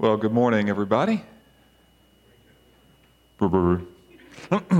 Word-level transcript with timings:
Well, 0.00 0.16
good 0.16 0.32
morning, 0.32 0.68
everybody. 0.68 1.24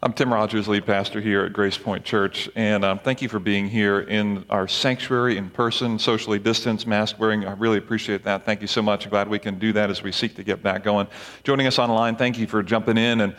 I'm 0.00 0.12
Tim 0.14 0.32
Rogers, 0.32 0.68
lead 0.68 0.86
pastor 0.86 1.20
here 1.20 1.44
at 1.44 1.52
Grace 1.52 1.76
Point 1.76 2.04
Church, 2.04 2.48
and 2.54 2.84
um, 2.84 3.00
thank 3.00 3.20
you 3.20 3.28
for 3.28 3.40
being 3.40 3.68
here 3.68 3.98
in 3.98 4.44
our 4.48 4.68
sanctuary 4.68 5.38
in 5.38 5.50
person, 5.50 5.98
socially 5.98 6.38
distanced, 6.38 6.86
mask 6.86 7.18
wearing. 7.18 7.46
I 7.46 7.54
really 7.54 7.78
appreciate 7.78 8.22
that. 8.22 8.46
Thank 8.46 8.60
you 8.60 8.68
so 8.68 8.80
much. 8.80 9.10
Glad 9.10 9.28
we 9.28 9.40
can 9.40 9.58
do 9.58 9.72
that 9.72 9.90
as 9.90 10.04
we 10.04 10.12
seek 10.12 10.36
to 10.36 10.44
get 10.44 10.62
back 10.62 10.84
going. 10.84 11.08
Joining 11.42 11.66
us 11.66 11.80
online, 11.80 12.14
thank 12.14 12.38
you 12.38 12.46
for 12.46 12.62
jumping 12.62 12.96
in 12.96 13.22
and 13.22 13.34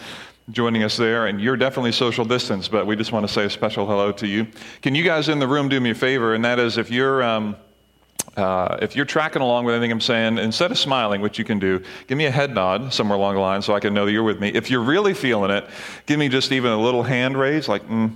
joining 0.52 0.84
us 0.84 0.98
there. 0.98 1.28
And 1.28 1.40
you're 1.40 1.56
definitely 1.56 1.94
social 1.94 2.26
distance, 2.26 2.68
but 2.68 2.86
we 2.86 2.98
just 2.98 3.14
want 3.14 3.26
to 3.26 3.34
say 3.34 3.46
a 3.46 3.50
special 3.50 3.88
hello 3.88 4.12
to 4.12 4.28
you. 4.28 4.48
Can 4.82 4.96
you 4.96 5.06
guys 5.06 5.30
in 5.30 5.40
the 5.40 5.48
room 5.48 5.70
do 5.70 5.80
me 5.80 5.92
a 5.92 5.96
favor? 5.96 6.34
And 6.34 6.44
that 6.44 6.60
is 6.60 6.78
if 6.78 6.92
you're. 6.92 7.24
Um, 7.24 7.56
uh, 8.40 8.78
if 8.82 8.96
you're 8.96 9.06
tracking 9.06 9.42
along 9.42 9.66
with 9.66 9.76
anything 9.76 9.92
I'm 9.92 10.02
saying, 10.02 10.38
instead 10.38 10.72
of 10.72 10.80
smiling, 10.80 11.22
which 11.22 11.38
you 11.38 11.46
can 11.46 11.60
do, 11.60 11.84
give 12.08 12.18
me 12.18 12.26
a 12.26 12.32
head 12.32 12.54
nod 12.54 12.94
somewhere 12.94 13.18
along 13.18 13.36
the 13.36 13.42
line 13.42 13.62
so 13.62 13.76
I 13.76 13.80
can 13.80 13.94
know 13.94 14.06
that 14.06 14.12
you're 14.12 14.24
with 14.24 14.40
me. 14.40 14.50
If 14.50 14.72
you're 14.72 14.82
really 14.82 15.14
feeling 15.14 15.52
it, 15.52 15.70
give 16.06 16.18
me 16.18 16.30
just 16.30 16.52
even 16.52 16.72
a 16.72 16.82
little 16.82 17.04
hand 17.04 17.38
raise, 17.38 17.68
like, 17.68 17.88
mm, 17.88 18.16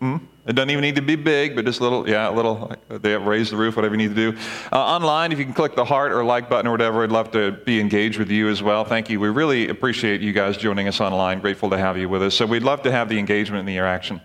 mm. 0.00 0.20
It 0.48 0.54
doesn't 0.54 0.70
even 0.70 0.80
need 0.80 0.96
to 0.96 1.02
be 1.02 1.14
big, 1.14 1.54
but 1.54 1.66
just 1.66 1.80
a 1.80 1.82
little, 1.82 2.08
yeah, 2.08 2.30
a 2.30 2.32
little, 2.32 2.74
they 2.88 3.10
have 3.10 3.26
raised 3.26 3.52
the 3.52 3.56
roof, 3.58 3.76
whatever 3.76 3.94
you 3.94 4.08
need 4.08 4.16
to 4.16 4.32
do. 4.32 4.38
Uh, 4.72 4.78
online, 4.78 5.30
if 5.30 5.38
you 5.38 5.44
can 5.44 5.52
click 5.52 5.76
the 5.76 5.84
heart 5.84 6.10
or 6.10 6.24
like 6.24 6.48
button 6.48 6.66
or 6.66 6.70
whatever, 6.70 7.04
I'd 7.04 7.12
love 7.12 7.30
to 7.32 7.52
be 7.52 7.78
engaged 7.78 8.18
with 8.18 8.30
you 8.30 8.48
as 8.48 8.62
well. 8.62 8.86
Thank 8.86 9.10
you. 9.10 9.20
We 9.20 9.28
really 9.28 9.68
appreciate 9.68 10.22
you 10.22 10.32
guys 10.32 10.56
joining 10.56 10.88
us 10.88 11.02
online. 11.02 11.40
Grateful 11.40 11.68
to 11.68 11.76
have 11.76 11.98
you 11.98 12.08
with 12.08 12.22
us. 12.22 12.34
So 12.34 12.46
we'd 12.46 12.62
love 12.62 12.80
to 12.84 12.90
have 12.90 13.10
the 13.10 13.18
engagement 13.18 13.60
and 13.60 13.68
the 13.68 13.76
interaction. 13.76 14.22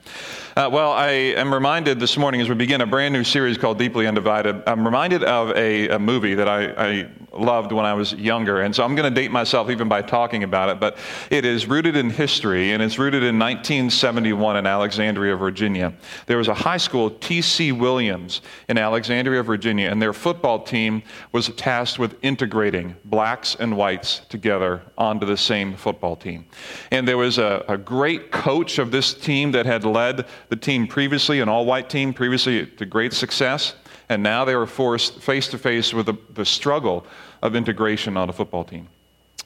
Uh, 0.55 0.70
well, 0.71 0.91
I 0.91 1.09
am 1.09 1.52
reminded 1.52 1.99
this 1.99 2.16
morning 2.16 2.39
as 2.39 2.48
we 2.48 2.53
begin 2.53 2.80
a 2.81 2.85
brand 2.85 3.12
new 3.12 3.23
series 3.23 3.57
called 3.57 3.80
Deeply 3.80 4.05
Undivided. 4.05 4.62
I'm 4.67 4.85
reminded 4.85 5.23
of 5.23 5.49
a, 5.57 5.89
a 5.89 5.98
movie 5.98 6.35
that 6.35 6.48
I, 6.48 6.66
I, 6.77 7.09
loved 7.34 7.72
when 7.72 7.86
I 7.86 7.94
was 7.94 8.14
younger. 8.14 8.62
And 8.62 8.76
so 8.76 8.84
I'm 8.84 8.96
going 8.96 9.12
to 9.12 9.22
date 9.22 9.32
myself 9.32 9.70
even 9.70 9.88
by 9.88 10.02
talking 10.02 10.44
about 10.44 10.70
it. 10.70 10.80
But 10.80 10.98
it 11.30 11.46
is 11.46 11.68
rooted 11.68 11.96
in 11.96 12.10
history, 12.10 12.71
and 12.71 12.82
it's 12.82 12.99
rooted 12.99 13.24
in 13.24 13.40
1971 13.40 14.57
in 14.57 14.66
Alexandria, 14.66 15.35
Virginia. 15.35 15.94
There 16.26 16.38
was 16.38 16.48
a 16.48 16.54
high 16.54 16.77
school, 16.77 17.10
T.C. 17.10 17.72
Williams, 17.72 18.41
in 18.70 18.77
Alexandria, 18.77 19.44
Virginia, 19.44 19.90
and 19.90 20.02
their 20.02 20.13
football 20.13 20.63
team 20.63 21.04
was 21.32 21.49
tasked 21.49 21.99
with 21.99 22.16
integrating 22.22 22.96
blacks 23.05 23.55
and 23.60 23.76
whites 23.76 24.22
together 24.29 24.82
onto 24.98 25.26
the 25.26 25.38
same 25.38 25.76
football 25.76 26.16
team. 26.16 26.46
And 26.91 27.07
there 27.07 27.18
was 27.18 27.38
a, 27.38 27.63
a 27.68 27.77
great 27.77 28.32
coach 28.32 28.79
of 28.79 28.91
this 28.91 29.13
team 29.13 29.52
that 29.52 29.66
had 29.66 29.84
led 29.84 30.26
the 30.50 30.55
team 30.55 30.88
previously, 30.88 31.40
an 31.40 31.50
all 31.50 31.66
white 31.66 31.90
team 31.90 32.13
previously 32.13 32.66
to 32.66 32.85
great 32.85 33.13
success, 33.13 33.76
and 34.10 34.22
now 34.22 34.46
they 34.46 34.55
were 34.55 34.68
forced 34.68 35.22
face 35.22 35.48
to 35.48 35.57
face 35.57 35.94
with 35.94 36.05
the, 36.05 36.18
the 36.34 36.46
struggle 36.46 37.05
of 37.44 37.55
integration 37.55 38.16
on 38.18 38.30
a 38.30 38.34
football 38.34 38.63
team. 38.63 38.88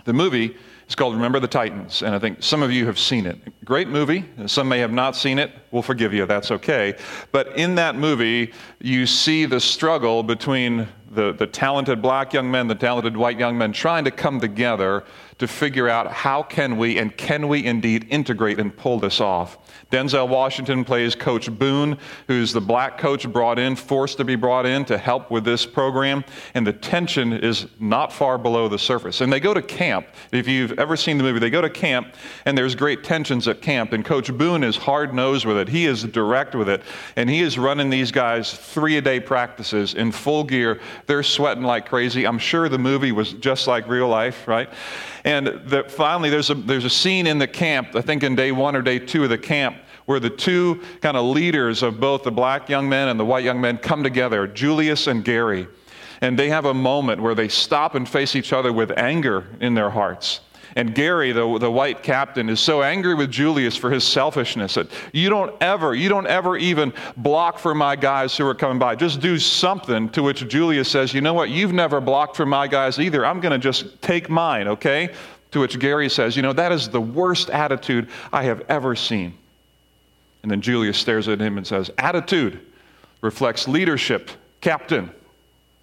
The 0.05 0.13
movie 0.13 0.55
is 0.87 0.95
called 0.95 1.15
Remember 1.15 1.39
the 1.39 1.47
Titans, 1.47 2.03
and 2.03 2.15
I 2.15 2.19
think 2.19 2.43
some 2.43 2.61
of 2.61 2.71
you 2.71 2.85
have 2.85 2.99
seen 2.99 3.25
it. 3.25 3.39
Great 3.65 3.89
movie. 3.89 4.23
Some 4.45 4.69
may 4.69 4.79
have 4.79 4.93
not 4.93 5.15
seen 5.15 5.39
it. 5.39 5.51
We'll 5.71 5.81
forgive 5.81 6.13
you, 6.13 6.25
that's 6.27 6.51
okay. 6.51 6.95
But 7.31 7.57
in 7.57 7.75
that 7.75 7.95
movie, 7.95 8.53
you 8.79 9.07
see 9.07 9.45
the 9.45 9.59
struggle 9.59 10.21
between 10.21 10.87
the, 11.11 11.33
the 11.33 11.47
talented 11.47 12.01
black 12.01 12.33
young 12.33 12.49
men, 12.49 12.67
the 12.67 12.75
talented 12.75 13.17
white 13.17 13.39
young 13.39 13.57
men 13.57 13.73
trying 13.73 14.05
to 14.05 14.11
come 14.11 14.39
together 14.39 15.03
to 15.39 15.47
figure 15.47 15.87
out 15.87 16.11
how 16.11 16.41
can 16.41 16.77
we 16.77 16.97
and 16.97 17.15
can 17.15 17.47
we 17.47 17.65
indeed 17.65 18.07
integrate 18.09 18.59
and 18.59 18.75
pull 18.75 18.99
this 18.99 19.21
off. 19.21 19.57
Denzel 19.91 20.27
Washington 20.27 20.83
plays 20.83 21.15
Coach 21.15 21.49
Boone, 21.57 21.97
who's 22.27 22.51
the 22.51 22.59
black 22.59 22.97
coach 22.97 23.31
brought 23.31 23.57
in, 23.57 23.75
forced 23.75 24.17
to 24.17 24.25
be 24.25 24.35
brought 24.35 24.65
in 24.65 24.83
to 24.85 24.97
help 24.97 25.31
with 25.31 25.45
this 25.45 25.65
program. 25.65 26.25
And 26.53 26.67
the 26.67 26.73
tension 26.73 27.31
is 27.31 27.67
not 27.79 28.11
far 28.11 28.37
below 28.37 28.67
the 28.67 28.79
surface. 28.79 29.21
And 29.21 29.31
they 29.31 29.39
go 29.39 29.53
to 29.53 29.61
camp. 29.61 30.07
If 30.31 30.47
you've 30.47 30.77
ever 30.79 30.97
seen 30.97 31.17
the 31.17 31.23
movie, 31.23 31.39
they 31.39 31.49
go 31.49 31.61
to 31.61 31.69
camp, 31.69 32.15
and 32.45 32.57
there's 32.57 32.75
great 32.75 33.03
tensions 33.03 33.47
at 33.47 33.61
camp. 33.61 33.93
And 33.93 34.03
Coach 34.03 34.35
Boone 34.35 34.63
is 34.63 34.75
hard 34.75 35.13
nosed 35.13 35.45
with 35.45 35.57
it. 35.57 35.69
He 35.69 35.85
is 35.85 36.03
direct 36.03 36.53
with 36.55 36.67
it. 36.67 36.81
And 37.15 37.29
he 37.29 37.41
is 37.41 37.57
running 37.57 37.89
these 37.89 38.11
guys 38.11 38.53
three 38.53 38.97
a 38.97 39.01
day 39.01 39.19
practices 39.19 39.93
in 39.93 40.11
full 40.11 40.43
gear. 40.43 40.81
They're 41.05 41.23
sweating 41.23 41.63
like 41.63 41.87
crazy. 41.87 42.25
I'm 42.25 42.39
sure 42.39 42.67
the 42.67 42.77
movie 42.77 43.13
was 43.13 43.33
just 43.33 43.67
like 43.67 43.87
real 43.87 44.09
life, 44.09 44.47
right? 44.47 44.69
And 45.27 45.47
the, 45.65 45.83
finally, 45.83 46.29
there's 46.29 46.49
a, 46.51 46.53
there's 46.53 46.85
a 46.85 46.89
scene 46.89 47.27
in 47.27 47.37
the 47.37 47.47
camp, 47.47 47.97
I 47.97 48.01
think 48.01 48.23
in 48.23 48.33
day 48.33 48.53
one 48.53 48.77
or 48.77 48.81
day 48.81 48.97
two 48.97 49.25
of 49.25 49.29
the 49.29 49.37
camp, 49.37 49.75
where 50.05 50.21
the 50.21 50.29
two 50.29 50.81
kind 51.01 51.17
of 51.17 51.25
leaders 51.25 51.83
of 51.83 51.99
both 51.99 52.23
the 52.23 52.31
black 52.31 52.69
young 52.69 52.87
men 52.87 53.09
and 53.09 53.19
the 53.19 53.25
white 53.25 53.43
young 53.43 53.59
men 53.59 53.77
come 53.77 54.03
together, 54.03 54.47
Julius 54.47 55.05
and 55.07 55.25
Gary. 55.25 55.67
And 56.21 56.39
they 56.39 56.47
have 56.47 56.63
a 56.63 56.73
moment 56.73 57.21
where 57.21 57.35
they 57.35 57.49
stop 57.49 57.93
and 57.93 58.07
face 58.07 58.37
each 58.37 58.53
other 58.53 58.71
with 58.71 58.97
anger 58.97 59.43
in 59.59 59.73
their 59.73 59.89
hearts. 59.89 60.39
And 60.75 60.93
Gary, 60.93 61.31
the, 61.31 61.57
the 61.59 61.71
white 61.71 62.03
captain, 62.03 62.49
is 62.49 62.59
so 62.59 62.83
angry 62.83 63.15
with 63.15 63.31
Julius 63.31 63.75
for 63.75 63.89
his 63.89 64.03
selfishness 64.03 64.75
that 64.75 64.87
you 65.13 65.29
don't 65.29 65.55
ever, 65.61 65.95
you 65.95 66.09
don't 66.09 66.27
ever 66.27 66.57
even 66.57 66.93
block 67.15 67.57
for 67.57 67.73
my 67.73 67.95
guys 67.95 68.35
who 68.35 68.45
are 68.45 68.55
coming 68.55 68.79
by. 68.79 68.95
Just 68.95 69.19
do 69.19 69.39
something. 69.39 70.09
To 70.09 70.23
which 70.23 70.47
Julius 70.47 70.89
says, 70.89 71.13
You 71.13 71.21
know 71.21 71.33
what? 71.33 71.49
You've 71.49 71.73
never 71.73 72.01
blocked 72.01 72.35
for 72.35 72.45
my 72.45 72.67
guys 72.67 72.99
either. 72.99 73.25
I'm 73.25 73.39
going 73.39 73.53
to 73.53 73.59
just 73.59 74.01
take 74.01 74.29
mine, 74.29 74.67
okay? 74.67 75.13
To 75.51 75.59
which 75.61 75.79
Gary 75.79 76.09
says, 76.09 76.35
You 76.35 76.41
know, 76.41 76.53
that 76.53 76.71
is 76.71 76.89
the 76.89 77.01
worst 77.01 77.49
attitude 77.49 78.09
I 78.33 78.43
have 78.43 78.63
ever 78.69 78.95
seen. 78.95 79.33
And 80.43 80.51
then 80.51 80.61
Julius 80.61 80.97
stares 80.97 81.27
at 81.27 81.39
him 81.39 81.57
and 81.57 81.65
says, 81.65 81.91
Attitude 81.97 82.59
reflects 83.21 83.67
leadership, 83.67 84.29
captain. 84.61 85.11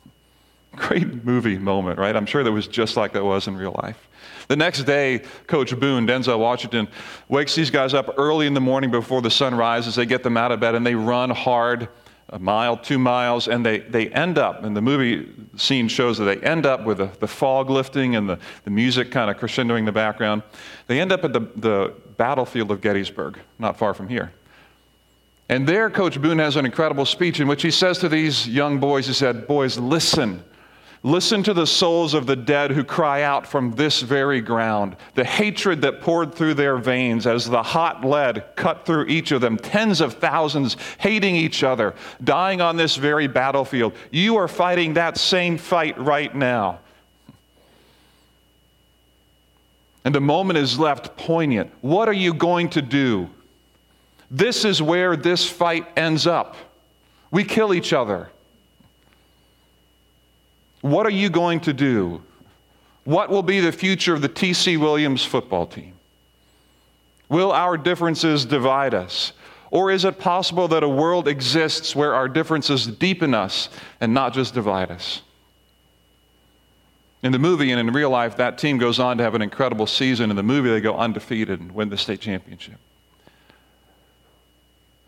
Great 0.77 1.14
movie 1.25 1.59
moment, 1.59 1.99
right? 1.99 2.15
I'm 2.15 2.27
sure 2.27 2.45
that 2.45 2.53
was 2.53 2.67
just 2.67 2.97
like 2.97 3.13
that 3.13 3.25
was 3.25 3.49
in 3.49 3.57
real 3.57 3.79
life. 3.83 4.09
The 4.49 4.57
next 4.57 4.85
day, 4.85 5.23
Coach 5.47 5.79
Boone, 5.79 6.07
Denzel 6.07 6.39
Washington, 6.39 6.89
wakes 7.29 7.55
these 7.55 7.71
guys 7.71 7.95
up 7.95 8.15
early 8.19 8.47
in 8.47 8.55
the 8.55 8.61
morning 8.61 8.91
before 8.91 9.23
the 9.23 9.31
sun 9.31 9.55
rises. 9.55 9.95
They 9.95 10.07
get 10.07 10.23
them 10.23 10.37
out 10.37 10.53
of 10.53 10.61
bed 10.61 10.75
and 10.75 10.87
they 10.87 10.95
run 10.95 11.31
hard 11.31 11.89
a 12.31 12.39
mile, 12.39 12.77
two 12.77 12.99
miles, 12.99 13.49
and 13.49 13.65
they, 13.65 13.79
they 13.81 14.09
end 14.09 14.39
up, 14.39 14.65
and 14.65 14.77
the 14.77 14.81
movie 14.81 15.31
scene 15.57 15.89
shows 15.89 16.19
that 16.19 16.25
they 16.25 16.37
end 16.39 16.67
up 16.67 16.85
with 16.85 16.99
the, 16.99 17.11
the 17.21 17.29
fog 17.29 17.71
lifting 17.71 18.17
and 18.17 18.29
the, 18.29 18.39
the 18.65 18.71
music 18.71 19.11
kind 19.11 19.31
of 19.31 19.37
crescendoing 19.37 19.81
in 19.81 19.85
the 19.85 19.93
background. 19.93 20.43
They 20.87 21.01
end 21.01 21.13
up 21.13 21.23
at 21.25 21.33
the, 21.33 21.41
the 21.57 21.95
battlefield 22.17 22.71
of 22.71 22.81
Gettysburg, 22.81 23.39
not 23.59 23.79
far 23.79 23.95
from 23.95 24.09
here. 24.09 24.33
And 25.49 25.67
there, 25.67 25.91
Coach 25.91 26.21
Boone 26.21 26.39
has 26.39 26.57
an 26.57 26.65
incredible 26.65 27.05
speech 27.05 27.39
in 27.39 27.47
which 27.47 27.63
he 27.63 27.71
says 27.71 27.99
to 27.99 28.09
these 28.09 28.49
young 28.49 28.81
boys, 28.81 29.07
he 29.07 29.13
said, 29.13 29.47
Boys, 29.47 29.79
listen. 29.79 30.43
Listen 31.07 31.43
to 31.43 31.53
the 31.53 31.67
souls 31.67 32.15
of 32.15 32.25
the 32.25 32.35
dead 32.35 32.71
who 32.71 32.83
cry 32.83 33.21
out 33.21 33.47
from 33.47 33.73
this 33.73 34.01
very 34.01 34.41
ground. 34.41 34.97
The 35.15 35.23
hatred 35.23 35.83
that 35.83 36.01
poured 36.01 36.35
through 36.35 36.55
their 36.55 36.79
veins 36.79 37.27
as 37.27 37.45
the 37.45 37.63
hot 37.63 38.03
lead 38.03 38.43
cut 38.57 38.87
through 38.87 39.05
each 39.09 39.31
of 39.31 39.43
them, 39.43 39.59
tens 39.59 40.01
of 40.01 40.15
thousands 40.15 40.79
hating 40.97 41.37
each 41.37 41.63
other, 41.63 41.95
dying 42.25 42.63
on 42.63 42.79
this 42.79 42.97
very 42.97 43.27
battlefield. 43.27 43.93
You 44.11 44.37
are 44.37 44.49
fighting 44.49 44.95
that 44.95 45.19
same 45.19 45.59
fight 45.59 45.99
right 45.99 46.35
now. 46.35 46.79
And 50.07 50.15
the 50.15 50.23
moment 50.23 50.59
is 50.59 50.79
left 50.79 51.19
poignant. 51.19 51.71
What 51.83 52.09
are 52.09 52.15
you 52.15 52.33
going 52.33 52.71
to 52.71 52.81
do? 52.81 53.29
This 54.31 54.65
is 54.65 54.81
where 54.81 55.17
this 55.17 55.47
fight 55.47 55.87
ends 55.99 56.27
up. 56.27 56.57
We 57.31 57.45
kill 57.45 57.75
each 57.75 57.93
other. 57.93 58.31
What 60.85 61.07
are 61.07 61.11
you 61.11 61.31
going 61.31 61.61
to 61.61 61.73
do? 61.73 62.21
What 63.05 63.31
will 63.31 63.43
be 63.43 63.61
the 63.61 63.73
future 63.73 64.13
of 64.13 64.21
the 64.21 64.29
T.C. 64.29 64.77
Williams 64.77 65.25
football 65.25 65.67
team? 65.67 65.95
Will 67.31 67.53
our 67.53 67.79
differences 67.79 68.45
divide 68.45 68.93
us? 68.93 69.33
Or 69.71 69.91
is 69.91 70.05
it 70.05 70.19
possible 70.19 70.69
that 70.69 70.83
a 70.83 70.89
world 70.89 71.27
exists 71.27 71.97
where 71.97 72.15
our 72.15 72.29
differences 72.29 72.87
deepen 72.87 73.33
us 73.33 73.71
and 73.99 74.13
not 74.13 74.35
just 74.35 74.53
divide 74.53 74.91
us? 74.91 75.23
In 77.23 77.33
the 77.33 77.39
movie 77.39 77.71
and 77.71 77.81
in 77.81 77.91
real 77.95 78.11
life, 78.11 78.37
that 78.37 78.59
team 78.59 78.77
goes 78.77 78.99
on 78.99 79.17
to 79.17 79.25
have 79.25 79.35
an 79.35 79.41
incredible 79.41 79.87
season. 79.87 80.29
In 80.29 80.37
the 80.37 80.43
movie, 80.43 80.69
they 80.69 80.83
go 80.83 80.99
undefeated 80.99 81.61
and 81.61 81.73
win 81.73 81.89
the 81.89 81.97
state 81.97 82.21
championship. 82.21 82.77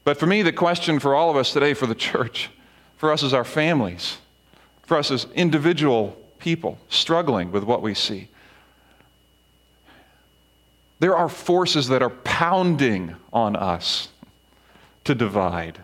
But 0.05 0.17
for 0.17 0.25
me, 0.25 0.41
the 0.41 0.55
question 0.55 1.01
for 1.01 1.15
all 1.15 1.29
of 1.29 1.37
us 1.37 1.53
today, 1.53 1.75
for 1.75 1.87
the 1.87 1.95
church, 1.95 2.49
for 2.97 3.13
us 3.13 3.23
as 3.23 3.35
our 3.35 3.45
families, 3.45 4.17
for 4.87 4.97
us 4.97 5.11
as 5.11 5.27
individual 5.35 6.17
people 6.39 6.79
struggling 6.89 7.53
with 7.53 7.65
what 7.65 7.83
we 7.83 7.93
see. 7.93 8.29
There 10.99 11.17
are 11.17 11.29
forces 11.29 11.89
that 11.89 12.03
are 12.03 12.11
pounding 12.11 13.17
on 13.33 13.55
us 13.55 14.09
to 15.05 15.15
divide. 15.15 15.79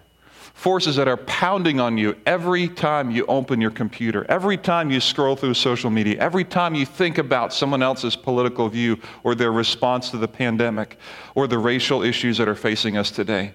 Forces 0.54 0.96
that 0.96 1.08
are 1.08 1.16
pounding 1.16 1.81
on 1.81 1.99
you 1.99 2.16
every 2.25 2.69
time 2.69 3.10
you 3.10 3.26
open 3.26 3.60
your 3.60 3.72
computer, 3.72 4.25
every 4.28 4.56
time 4.56 4.90
you 4.90 5.00
scroll 5.00 5.34
through 5.34 5.54
social 5.54 5.90
media, 5.90 6.16
every 6.20 6.44
time 6.44 6.75
you 6.75 6.87
think 6.87 7.19
about 7.19 7.52
someone 7.52 7.82
else's 7.82 8.14
political 8.14 8.69
view 8.69 8.99
or 9.25 9.34
their 9.34 9.52
response 9.52 10.10
to 10.10 10.19
the 10.19 10.28
pandemic 10.28 10.96
or 11.34 11.49
the 11.49 11.58
racial 11.58 12.02
issues 12.02 12.38
that 12.38 12.49
are 12.49 12.54
facing 12.54 12.96
us 12.96 13.10
today. 13.10 13.52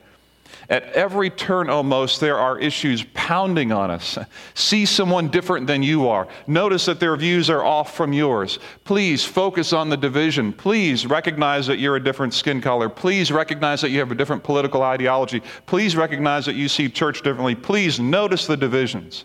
At 0.70 0.84
every 0.92 1.30
turn, 1.30 1.70
almost, 1.70 2.20
there 2.20 2.38
are 2.38 2.60
issues 2.60 3.06
pounding 3.14 3.72
on 3.72 3.90
us. 3.90 4.18
See 4.54 4.86
someone 4.86 5.30
different 5.30 5.66
than 5.66 5.82
you 5.82 6.10
are. 6.10 6.28
Notice 6.46 6.86
that 6.86 7.00
their 7.00 7.16
views 7.16 7.50
are 7.50 7.64
off 7.64 7.96
from 7.96 8.12
yours. 8.12 8.60
Please 8.84 9.24
focus 9.24 9.72
on 9.72 9.88
the 9.90 9.96
division. 9.96 10.52
Please 10.52 11.06
recognize 11.06 11.68
that 11.68 11.80
you're 11.80 11.96
a 11.96 12.04
different 12.04 12.34
skin 12.34 12.60
color. 12.60 12.90
Please 12.90 13.32
recognize 13.32 13.80
that 13.80 13.92
you 13.92 14.00
have 14.00 14.12
a 14.12 14.16
different 14.16 14.44
political 14.44 14.84
ideology. 14.84 15.42
Please 15.68 15.96
recognize 15.96 16.46
that 16.46 16.56
you 16.56 16.68
see 16.68 16.90
church 16.90 17.22
differently. 17.22 17.56
Please 17.56 17.98
notice 17.98 18.46
the 18.46 18.58
divisions. 18.58 19.24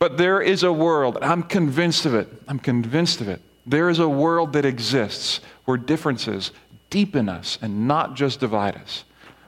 But 0.00 0.18
there 0.18 0.42
is 0.42 0.64
a 0.64 0.72
world, 0.72 1.18
I'm 1.22 1.44
convinced 1.44 2.04
of 2.04 2.14
it. 2.14 2.28
I'm 2.48 2.58
convinced 2.58 3.20
of 3.20 3.28
it. 3.28 3.40
There 3.64 3.88
is 3.88 4.00
a 4.00 4.08
world 4.08 4.52
that 4.52 4.64
exists 4.64 5.40
where 5.64 5.76
differences 5.76 6.52
deepen 6.90 7.28
us 7.28 7.58
and 7.62 7.88
not 7.88 8.14
just 8.14 8.40
divide 8.40 8.76
us. 8.76 9.04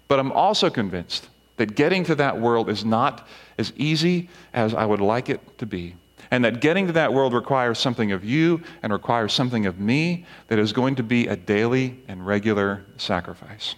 But 0.08 0.18
I'm 0.18 0.32
also 0.32 0.70
convinced 0.70 1.28
that 1.56 1.74
getting 1.74 2.04
to 2.04 2.14
that 2.14 2.40
world 2.40 2.68
is 2.68 2.84
not 2.84 3.26
as 3.58 3.72
easy 3.76 4.28
as 4.52 4.74
I 4.74 4.84
would 4.86 5.00
like 5.00 5.28
it 5.28 5.58
to 5.58 5.66
be. 5.66 5.96
And 6.30 6.44
that 6.44 6.60
getting 6.60 6.86
to 6.86 6.92
that 6.92 7.12
world 7.12 7.32
requires 7.32 7.78
something 7.78 8.12
of 8.12 8.24
you 8.24 8.62
and 8.82 8.92
requires 8.92 9.32
something 9.32 9.66
of 9.66 9.78
me 9.78 10.26
that 10.48 10.58
is 10.58 10.72
going 10.72 10.94
to 10.96 11.02
be 11.02 11.26
a 11.26 11.36
daily 11.36 11.98
and 12.06 12.26
regular 12.26 12.84
sacrifice. 12.96 13.76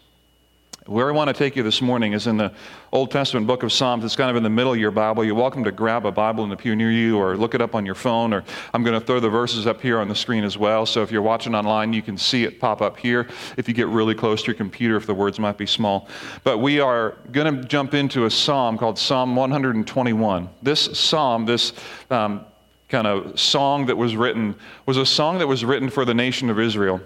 Where 0.91 1.09
I 1.09 1.13
want 1.13 1.29
to 1.29 1.35
take 1.35 1.55
you 1.55 1.63
this 1.63 1.81
morning 1.81 2.15
is 2.15 2.27
in 2.27 2.37
the 2.37 2.53
Old 2.91 3.13
Testament 3.13 3.47
book 3.47 3.63
of 3.63 3.73
Psalms. 3.73 4.05
It's 4.05 4.17
kind 4.17 4.29
of 4.29 4.35
in 4.35 4.43
the 4.43 4.51
middle 4.51 4.73
of 4.73 4.79
your 4.81 4.91
Bible. 4.91 5.25
You're 5.25 5.37
welcome 5.37 5.63
to 5.63 5.71
grab 5.71 6.05
a 6.05 6.11
Bible 6.11 6.43
in 6.43 6.51
the 6.51 6.57
pew 6.57 6.75
near 6.75 6.91
you 6.91 7.17
or 7.17 7.37
look 7.37 7.55
it 7.55 7.61
up 7.61 7.77
on 7.77 7.87
your 7.87 7.95
phone, 7.95 8.33
or 8.35 8.43
I'm 8.75 8.83
going 8.83 8.99
to 8.99 9.07
throw 9.07 9.21
the 9.21 9.29
verses 9.29 9.69
up 9.69 9.81
here 9.81 10.01
on 10.01 10.09
the 10.09 10.17
screen 10.17 10.43
as 10.43 10.59
well. 10.59 10.85
So 10.87 11.05
if 11.05 11.13
you're 11.13 11.23
watching 11.23 11.55
online, 11.55 11.93
you 11.93 12.03
can 12.03 12.19
see 12.19 12.43
it 12.43 12.59
pop 12.59 12.83
up 12.83 12.97
here 12.97 13.29
if 13.57 13.69
you 13.69 13.75
get 13.75 13.87
really 13.87 14.17
close 14.17 14.43
to 14.43 14.47
your 14.49 14.57
computer, 14.57 14.97
if 14.97 15.07
the 15.07 15.15
words 15.15 15.39
might 15.39 15.57
be 15.57 15.65
small. 15.65 16.09
But 16.43 16.59
we 16.59 16.81
are 16.81 17.19
going 17.31 17.55
to 17.55 17.69
jump 17.69 17.95
into 17.95 18.25
a 18.25 18.31
psalm 18.31 18.77
called 18.77 18.99
Psalm 18.99 19.37
121. 19.37 20.49
This 20.61 20.99
psalm, 20.99 21.47
this 21.47 21.73
um, 22.11 22.45
kind 22.89 23.07
of 23.07 23.39
song 23.39 23.87
that 23.87 23.97
was 23.97 24.17
written, 24.17 24.57
was 24.87 24.97
a 24.97 25.07
song 25.07 25.39
that 25.39 25.47
was 25.47 25.65
written 25.65 25.89
for 25.89 26.05
the 26.05 26.15
nation 26.15 26.51
of 26.51 26.59
Israel. 26.59 27.01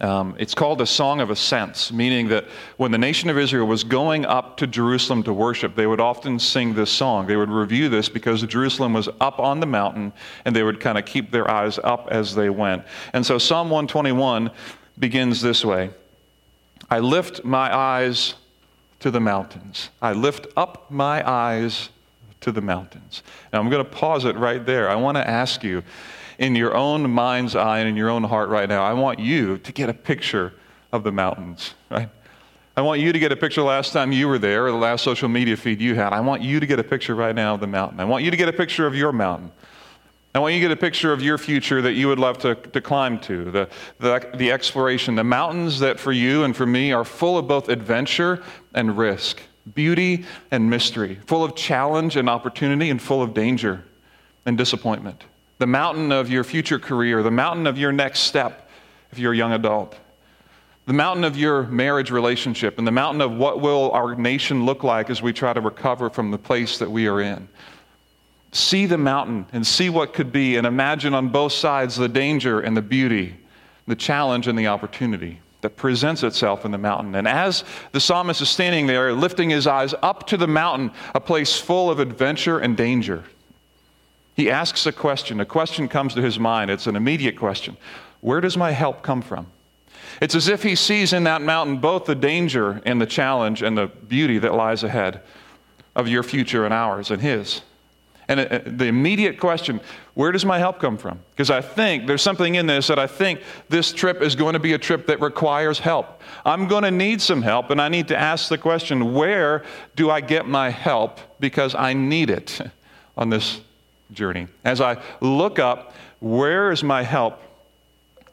Um, 0.00 0.34
it's 0.38 0.54
called 0.54 0.80
a 0.80 0.86
Song 0.86 1.20
of 1.20 1.28
Ascents, 1.28 1.92
meaning 1.92 2.28
that 2.28 2.46
when 2.78 2.90
the 2.90 2.98
nation 2.98 3.28
of 3.28 3.36
Israel 3.36 3.66
was 3.66 3.84
going 3.84 4.24
up 4.24 4.56
to 4.56 4.66
Jerusalem 4.66 5.22
to 5.24 5.32
worship, 5.32 5.76
they 5.76 5.86
would 5.86 6.00
often 6.00 6.38
sing 6.38 6.72
this 6.72 6.90
song. 6.90 7.26
They 7.26 7.36
would 7.36 7.50
review 7.50 7.90
this 7.90 8.08
because 8.08 8.42
Jerusalem 8.42 8.94
was 8.94 9.10
up 9.20 9.38
on 9.38 9.60
the 9.60 9.66
mountain, 9.66 10.14
and 10.46 10.56
they 10.56 10.62
would 10.62 10.80
kind 10.80 10.96
of 10.96 11.04
keep 11.04 11.30
their 11.30 11.50
eyes 11.50 11.78
up 11.84 12.08
as 12.10 12.34
they 12.34 12.48
went. 12.48 12.84
And 13.12 13.26
so 13.26 13.36
Psalm 13.36 13.68
121 13.68 14.50
begins 14.98 15.42
this 15.42 15.64
way 15.64 15.90
I 16.90 16.98
lift 16.98 17.44
my 17.44 17.74
eyes 17.74 18.34
to 19.00 19.10
the 19.10 19.20
mountains. 19.20 19.90
I 20.00 20.12
lift 20.12 20.46
up 20.56 20.90
my 20.90 21.28
eyes 21.28 21.90
to 22.40 22.52
the 22.52 22.60
mountains. 22.60 23.22
Now 23.52 23.60
I'm 23.60 23.70
going 23.70 23.84
to 23.84 23.90
pause 23.90 24.24
it 24.24 24.36
right 24.36 24.64
there. 24.64 24.88
I 24.88 24.96
want 24.96 25.16
to 25.16 25.28
ask 25.28 25.62
you 25.62 25.82
in 26.38 26.54
your 26.54 26.74
own 26.74 27.10
mind's 27.10 27.54
eye 27.54 27.80
and 27.80 27.88
in 27.88 27.96
your 27.96 28.08
own 28.08 28.24
heart 28.24 28.48
right 28.48 28.68
now, 28.68 28.82
I 28.82 28.94
want 28.94 29.18
you 29.18 29.58
to 29.58 29.72
get 29.72 29.88
a 29.90 29.94
picture 29.94 30.54
of 30.90 31.04
the 31.04 31.12
mountains, 31.12 31.74
right? 31.90 32.08
I 32.76 32.82
want 32.82 33.00
you 33.00 33.12
to 33.12 33.18
get 33.18 33.30
a 33.30 33.36
picture 33.36 33.62
last 33.62 33.92
time 33.92 34.10
you 34.10 34.26
were 34.26 34.38
there 34.38 34.66
or 34.66 34.70
the 34.70 34.78
last 34.78 35.04
social 35.04 35.28
media 35.28 35.56
feed 35.56 35.82
you 35.82 35.94
had. 35.94 36.14
I 36.14 36.20
want 36.20 36.40
you 36.40 36.58
to 36.60 36.66
get 36.66 36.78
a 36.78 36.84
picture 36.84 37.14
right 37.14 37.34
now 37.34 37.54
of 37.54 37.60
the 37.60 37.66
mountain. 37.66 38.00
I 38.00 38.04
want 38.04 38.24
you 38.24 38.30
to 38.30 38.36
get 38.38 38.48
a 38.48 38.54
picture 38.54 38.86
of 38.86 38.94
your 38.94 39.12
mountain. 39.12 39.52
I 40.34 40.38
want 40.38 40.54
you 40.54 40.60
to 40.60 40.68
get 40.68 40.72
a 40.72 40.80
picture 40.80 41.12
of 41.12 41.20
your 41.20 41.36
future 41.36 41.82
that 41.82 41.92
you 41.92 42.06
would 42.08 42.20
love 42.20 42.38
to, 42.38 42.54
to 42.54 42.80
climb 42.80 43.18
to, 43.20 43.50
the, 43.50 43.68
the, 43.98 44.30
the 44.34 44.52
exploration, 44.52 45.16
the 45.16 45.24
mountains 45.24 45.80
that 45.80 45.98
for 45.98 46.12
you 46.12 46.44
and 46.44 46.56
for 46.56 46.64
me 46.64 46.92
are 46.92 47.04
full 47.04 47.36
of 47.36 47.48
both 47.48 47.68
adventure 47.68 48.42
and 48.72 48.96
risk, 48.96 49.42
beauty 49.74 50.24
and 50.50 50.68
mystery, 50.68 51.18
full 51.26 51.44
of 51.44 51.54
challenge 51.54 52.16
and 52.16 52.28
opportunity, 52.28 52.90
and 52.90 53.00
full 53.00 53.22
of 53.22 53.34
danger 53.34 53.84
and 54.46 54.56
disappointment. 54.56 55.24
The 55.58 55.66
mountain 55.66 56.12
of 56.12 56.30
your 56.30 56.44
future 56.44 56.78
career, 56.78 57.22
the 57.22 57.30
mountain 57.30 57.66
of 57.66 57.78
your 57.78 57.92
next 57.92 58.20
step 58.20 58.68
if 59.12 59.18
you're 59.18 59.32
a 59.32 59.36
young 59.36 59.52
adult, 59.52 59.96
the 60.86 60.92
mountain 60.92 61.24
of 61.24 61.36
your 61.36 61.64
marriage 61.64 62.10
relationship, 62.10 62.78
and 62.78 62.86
the 62.86 62.92
mountain 62.92 63.20
of 63.20 63.32
what 63.32 63.60
will 63.60 63.90
our 63.90 64.14
nation 64.14 64.64
look 64.64 64.82
like 64.84 65.10
as 65.10 65.20
we 65.20 65.32
try 65.32 65.52
to 65.52 65.60
recover 65.60 66.08
from 66.10 66.30
the 66.30 66.38
place 66.38 66.78
that 66.78 66.90
we 66.90 67.06
are 67.06 67.20
in. 67.20 67.48
See 68.52 68.86
the 68.86 68.98
mountain 68.98 69.46
and 69.52 69.66
see 69.66 69.90
what 69.90 70.14
could 70.14 70.32
be, 70.32 70.56
and 70.56 70.66
imagine 70.66 71.14
on 71.14 71.28
both 71.28 71.52
sides 71.52 71.96
the 71.96 72.08
danger 72.08 72.60
and 72.60 72.76
the 72.76 72.82
beauty, 72.82 73.36
the 73.86 73.96
challenge 73.96 74.46
and 74.46 74.58
the 74.58 74.68
opportunity 74.68 75.40
that 75.60 75.76
presents 75.76 76.22
itself 76.22 76.64
in 76.64 76.70
the 76.70 76.78
mountain. 76.78 77.14
And 77.14 77.28
as 77.28 77.64
the 77.92 78.00
psalmist 78.00 78.40
is 78.40 78.48
standing 78.48 78.86
there, 78.86 79.12
lifting 79.12 79.50
his 79.50 79.66
eyes 79.66 79.94
up 80.02 80.26
to 80.28 80.36
the 80.36 80.46
mountain, 80.46 80.90
a 81.14 81.20
place 81.20 81.58
full 81.58 81.90
of 81.90 82.00
adventure 82.00 82.58
and 82.58 82.76
danger. 82.76 83.24
He 84.34 84.50
asks 84.50 84.86
a 84.86 84.92
question. 84.92 85.40
A 85.40 85.44
question 85.44 85.88
comes 85.88 86.14
to 86.14 86.22
his 86.22 86.38
mind. 86.38 86.70
It's 86.70 86.86
an 86.86 86.96
immediate 86.96 87.36
question 87.36 87.76
Where 88.20 88.40
does 88.40 88.56
my 88.56 88.70
help 88.70 89.02
come 89.02 89.22
from? 89.22 89.46
It's 90.20 90.34
as 90.34 90.48
if 90.48 90.62
he 90.62 90.74
sees 90.74 91.12
in 91.12 91.24
that 91.24 91.42
mountain 91.42 91.78
both 91.78 92.04
the 92.04 92.14
danger 92.14 92.80
and 92.84 93.00
the 93.00 93.06
challenge 93.06 93.62
and 93.62 93.76
the 93.76 93.86
beauty 93.86 94.38
that 94.38 94.54
lies 94.54 94.82
ahead 94.82 95.22
of 95.94 96.08
your 96.08 96.22
future 96.22 96.64
and 96.64 96.74
ours 96.74 97.10
and 97.10 97.20
his. 97.20 97.62
And 98.28 98.40
uh, 98.40 98.60
the 98.64 98.86
immediate 98.86 99.40
question, 99.40 99.80
where 100.20 100.32
does 100.32 100.44
my 100.44 100.58
help 100.58 100.80
come 100.80 100.98
from? 100.98 101.18
Because 101.30 101.48
I 101.48 101.62
think 101.62 102.06
there's 102.06 102.20
something 102.20 102.56
in 102.56 102.66
this 102.66 102.88
that 102.88 102.98
I 102.98 103.06
think 103.06 103.40
this 103.70 103.90
trip 103.90 104.20
is 104.20 104.36
going 104.36 104.52
to 104.52 104.58
be 104.58 104.74
a 104.74 104.78
trip 104.78 105.06
that 105.06 105.18
requires 105.18 105.78
help. 105.78 106.20
I'm 106.44 106.68
going 106.68 106.82
to 106.82 106.90
need 106.90 107.22
some 107.22 107.40
help, 107.40 107.70
and 107.70 107.80
I 107.80 107.88
need 107.88 108.08
to 108.08 108.18
ask 108.18 108.50
the 108.50 108.58
question, 108.58 109.14
where 109.14 109.64
do 109.96 110.10
I 110.10 110.20
get 110.20 110.46
my 110.46 110.68
help? 110.68 111.20
Because 111.40 111.74
I 111.74 111.94
need 111.94 112.28
it 112.28 112.60
on 113.16 113.30
this 113.30 113.62
journey. 114.12 114.48
As 114.62 114.82
I 114.82 115.02
look 115.22 115.58
up, 115.58 115.94
where 116.18 116.70
is 116.70 116.84
my 116.84 117.02
help 117.02 117.40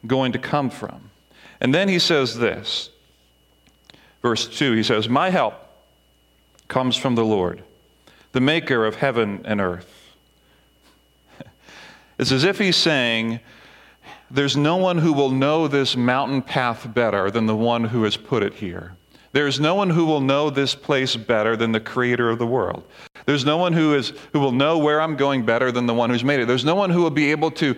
going 0.05 0.33
to 0.33 0.39
come 0.39 0.69
from? 0.69 1.09
And 1.61 1.73
then 1.73 1.87
he 1.87 1.99
says 1.99 2.37
this. 2.37 2.89
Verse 4.21 4.45
2, 4.45 4.73
he 4.73 4.83
says, 4.83 5.07
My 5.07 5.29
help 5.29 5.53
comes 6.67 6.97
from 6.97 7.15
the 7.15 7.23
Lord, 7.23 7.63
the 8.33 8.41
maker 8.41 8.85
of 8.85 8.95
heaven 8.95 9.43
and 9.45 9.61
earth. 9.61 9.96
It's 12.17 12.31
as 12.31 12.43
if 12.43 12.57
he's 12.57 12.75
saying, 12.75 13.39
There's 14.31 14.57
no 14.57 14.77
one 14.77 14.97
who 14.97 15.13
will 15.13 15.31
know 15.31 15.67
this 15.67 15.95
mountain 15.95 16.41
path 16.41 16.93
better 16.93 17.29
than 17.29 17.45
the 17.45 17.55
one 17.55 17.85
who 17.85 18.03
has 18.03 18.17
put 18.17 18.43
it 18.43 18.55
here. 18.55 18.97
There's 19.33 19.59
no 19.59 19.75
one 19.75 19.89
who 19.89 20.05
will 20.05 20.21
know 20.21 20.49
this 20.49 20.73
place 20.73 21.15
better 21.15 21.55
than 21.55 21.71
the 21.71 21.79
creator 21.79 22.29
of 22.29 22.39
the 22.39 22.47
world. 22.47 22.83
There's 23.25 23.45
no 23.45 23.57
one 23.57 23.73
who, 23.73 23.93
is, 23.93 24.13
who 24.33 24.39
will 24.39 24.51
know 24.51 24.77
where 24.77 24.99
I'm 24.99 25.15
going 25.15 25.45
better 25.45 25.71
than 25.71 25.85
the 25.85 25.93
one 25.93 26.09
who's 26.09 26.23
made 26.23 26.39
it. 26.39 26.47
There's 26.47 26.65
no 26.65 26.75
one 26.75 26.89
who 26.89 27.03
will 27.03 27.11
be 27.11 27.29
able 27.31 27.51
to, 27.51 27.75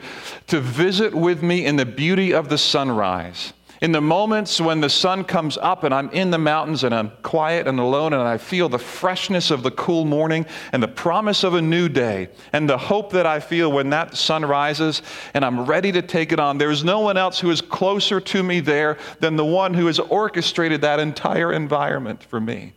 to 0.48 0.60
visit 0.62 1.14
with 1.14 1.42
me 1.44 1.66
in 1.66 1.76
the 1.76 1.86
beauty 1.86 2.34
of 2.34 2.50
the 2.50 2.58
sunrise. 2.58 3.52
In 3.82 3.94
the 3.94 4.02
moments 4.02 4.60
when 4.60 4.82
the 4.82 4.90
sun 4.90 5.24
comes 5.24 5.58
up 5.58 5.86
and 5.86 5.94
I'm 5.94 6.10
in 6.10 6.32
the 6.32 6.38
mountains 6.38 6.84
and 6.84 6.94
I'm 6.94 7.12
quiet 7.24 7.66
and 7.66 7.80
alone 7.80 8.12
and 8.12 8.22
I 8.22 8.38
feel 8.38 8.68
the 8.68 8.78
freshness 8.78 9.52
of 9.52 9.64
the 9.64 9.72
cool 9.72 10.04
morning 10.04 10.46
and 10.74 10.84
the 10.84 10.88
promise 10.90 11.46
of 11.46 11.54
a 11.54 11.62
new 11.62 11.88
day 11.88 12.28
and 12.52 12.70
the 12.70 12.78
hope 12.78 13.14
that 13.14 13.26
I 13.26 13.40
feel 13.40 13.72
when 13.72 13.90
that 13.92 14.18
sun 14.18 14.44
rises 14.44 15.02
and 15.34 15.46
I'm 15.46 15.66
ready 15.66 15.94
to 15.94 16.02
take 16.02 16.34
it 16.34 16.42
on, 16.42 16.58
there's 16.58 16.84
no 16.84 17.00
one 17.00 17.16
else 17.16 17.40
who 17.40 17.52
is 17.52 17.62
closer 17.62 18.20
to 18.20 18.44
me 18.44 18.60
there 18.60 18.98
than 19.22 19.38
the 19.38 19.46
one 19.46 19.74
who 19.74 19.86
has 19.86 20.00
orchestrated 20.00 20.82
that 20.82 21.00
entire 21.00 21.54
environment 21.54 22.22
for 22.22 22.42
me. 22.42 22.74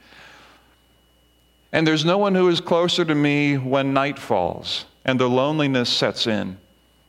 And 1.73 1.85
there's 1.85 2.04
no 2.04 2.18
one 2.18 2.37
who 2.37 2.49
is 2.49 2.61
closer 2.61 3.04
to 3.04 3.14
me 3.14 3.56
when 3.56 3.92
night 3.92 4.21
falls 4.21 4.85
and 5.04 5.18
the 5.18 5.28
loneliness 5.28 5.90
sets 5.90 6.28
in. 6.28 6.59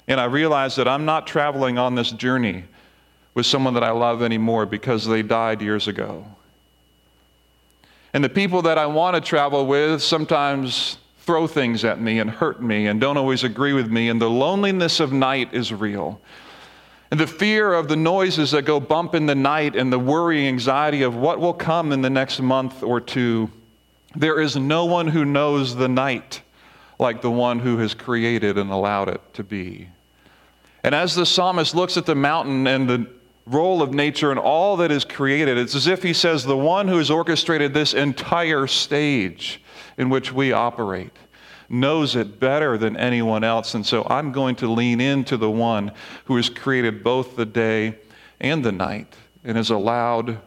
And 0.08 0.20
I 0.20 0.26
realize 0.26 0.78
that 0.78 0.88
I'm 0.88 1.06
not 1.06 1.28
traveling 1.28 1.78
on 1.78 1.94
this 1.94 2.12
journey 2.12 2.64
with 3.34 3.46
someone 3.46 3.74
that 3.74 3.84
I 3.84 3.92
love 3.92 4.22
anymore 4.22 4.66
because 4.66 5.06
they 5.06 5.22
died 5.22 5.62
years 5.62 5.88
ago. 5.88 6.26
And 8.14 8.24
the 8.24 8.30
people 8.30 8.62
that 8.64 8.78
I 8.78 8.86
want 8.86 9.16
to 9.16 9.22
travel 9.22 9.66
with 9.66 10.02
sometimes 10.04 10.98
throw 11.20 11.48
things 11.48 11.84
at 11.84 12.00
me 12.00 12.20
and 12.20 12.30
hurt 12.30 12.62
me 12.62 12.88
and 12.88 13.02
don't 13.02 13.18
always 13.18 13.44
agree 13.44 13.74
with 13.74 13.90
me. 13.90 14.10
And 14.10 14.22
the 14.22 14.30
loneliness 14.30 15.00
of 15.00 15.12
night 15.12 15.54
is 15.54 15.74
real. 15.74 16.22
And 17.10 17.20
the 17.20 17.28
fear 17.28 17.74
of 17.74 17.88
the 17.88 17.96
noises 17.96 18.52
that 18.52 18.64
go 18.64 18.80
bump 18.80 19.16
in 19.16 19.26
the 19.26 19.36
night 19.36 19.76
and 19.76 19.92
the 19.92 20.00
worry, 20.00 20.48
anxiety 20.48 21.04
of 21.04 21.16
what 21.16 21.40
will 21.40 21.54
come 21.54 21.92
in 21.92 22.02
the 22.02 22.10
next 22.10 22.40
month 22.40 22.84
or 22.84 23.00
two. 23.00 23.50
There 24.16 24.40
is 24.40 24.56
no 24.56 24.86
one 24.86 25.08
who 25.08 25.26
knows 25.26 25.76
the 25.76 25.88
night 25.88 26.42
like 27.00 27.22
the 27.22 27.32
one 27.32 27.60
who 27.60 27.78
has 27.78 27.94
created 27.94 28.58
and 28.58 28.70
allowed 28.72 29.10
it 29.10 29.22
to 29.34 29.44
be. 29.44 29.90
And 30.84 30.94
as 30.94 31.16
the 31.16 31.26
psalmist 31.26 31.74
looks 31.74 31.98
at 31.98 32.06
the 32.06 32.16
mountain 32.16 32.68
and 32.68 32.90
the 32.90 33.08
role 33.46 33.82
of 33.82 33.94
nature 33.94 34.32
and 34.32 34.40
all 34.40 34.78
that 34.78 34.92
is 34.92 35.06
created. 35.06 35.58
It's 35.58 35.76
as 35.76 35.88
if 35.88 36.04
he 36.04 36.14
says, 36.14 36.46
The 36.46 36.58
one 36.58 36.88
who 36.88 36.98
has 36.98 37.10
orchestrated 37.10 37.74
this 37.74 37.94
entire 37.94 38.68
stage 38.68 39.62
in 39.98 40.10
which 40.10 40.32
we 40.32 40.52
operate 40.52 41.16
knows 41.70 42.16
it 42.16 42.40
better 42.40 42.78
than 42.78 42.96
anyone 42.96 43.44
else. 43.44 43.74
And 43.74 43.86
so 43.86 44.06
I'm 44.10 44.32
going 44.32 44.56
to 44.58 44.72
lean 44.72 45.02
into 45.02 45.38
the 45.38 45.52
one 45.52 45.92
who 46.26 46.36
has 46.36 46.50
created 46.50 47.04
both 47.04 47.36
the 47.36 47.46
day 47.46 47.96
and 48.40 48.64
the 48.64 48.72
night 48.72 49.16
and 49.44 49.58
has 49.58 49.70
allowed 49.70 50.40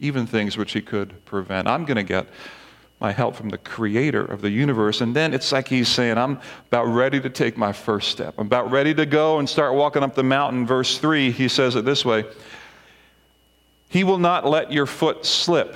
even 0.00 0.26
things 0.26 0.56
which 0.56 0.72
he 0.72 0.80
could 0.80 1.24
prevent. 1.24 1.68
I'm 1.68 1.84
going 1.84 1.96
to 1.96 2.02
get 2.02 2.26
my 3.02 3.10
help 3.10 3.34
from 3.34 3.48
the 3.48 3.58
creator 3.58 4.24
of 4.24 4.42
the 4.42 4.48
universe. 4.48 5.00
And 5.00 5.14
then 5.14 5.34
it's 5.34 5.50
like 5.50 5.66
he's 5.66 5.88
saying, 5.88 6.16
I'm 6.16 6.40
about 6.68 6.84
ready 6.84 7.20
to 7.20 7.28
take 7.28 7.58
my 7.58 7.72
first 7.72 8.10
step. 8.10 8.34
I'm 8.38 8.46
about 8.46 8.70
ready 8.70 8.94
to 8.94 9.04
go 9.04 9.40
and 9.40 9.48
start 9.48 9.74
walking 9.74 10.04
up 10.04 10.14
the 10.14 10.22
mountain. 10.22 10.64
Verse 10.64 10.98
3, 10.98 11.32
he 11.32 11.48
says 11.48 11.74
it 11.74 11.84
this 11.84 12.04
way 12.04 12.24
He 13.88 14.04
will 14.04 14.18
not 14.18 14.46
let 14.46 14.72
your 14.72 14.86
foot 14.86 15.26
slip. 15.26 15.74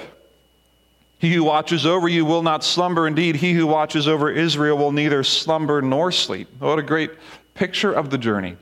He 1.19 1.35
who 1.35 1.43
watches 1.43 1.85
over 1.85 2.09
you 2.09 2.25
will 2.25 2.45
not 2.45 2.63
slumber. 2.63 3.09
Indeed, 3.09 3.35
he 3.37 3.55
who 3.55 3.67
watches 3.67 4.07
over 4.07 4.31
Israel 4.31 4.79
will 4.79 4.93
neither 4.93 5.25
slumber 5.25 5.83
nor 5.83 6.13
sleep. 6.13 6.49
What 6.61 6.79
a 6.79 6.83
great 6.83 7.11
picture 7.55 7.93
of 7.93 8.11
the 8.11 8.19
journey. 8.19 8.57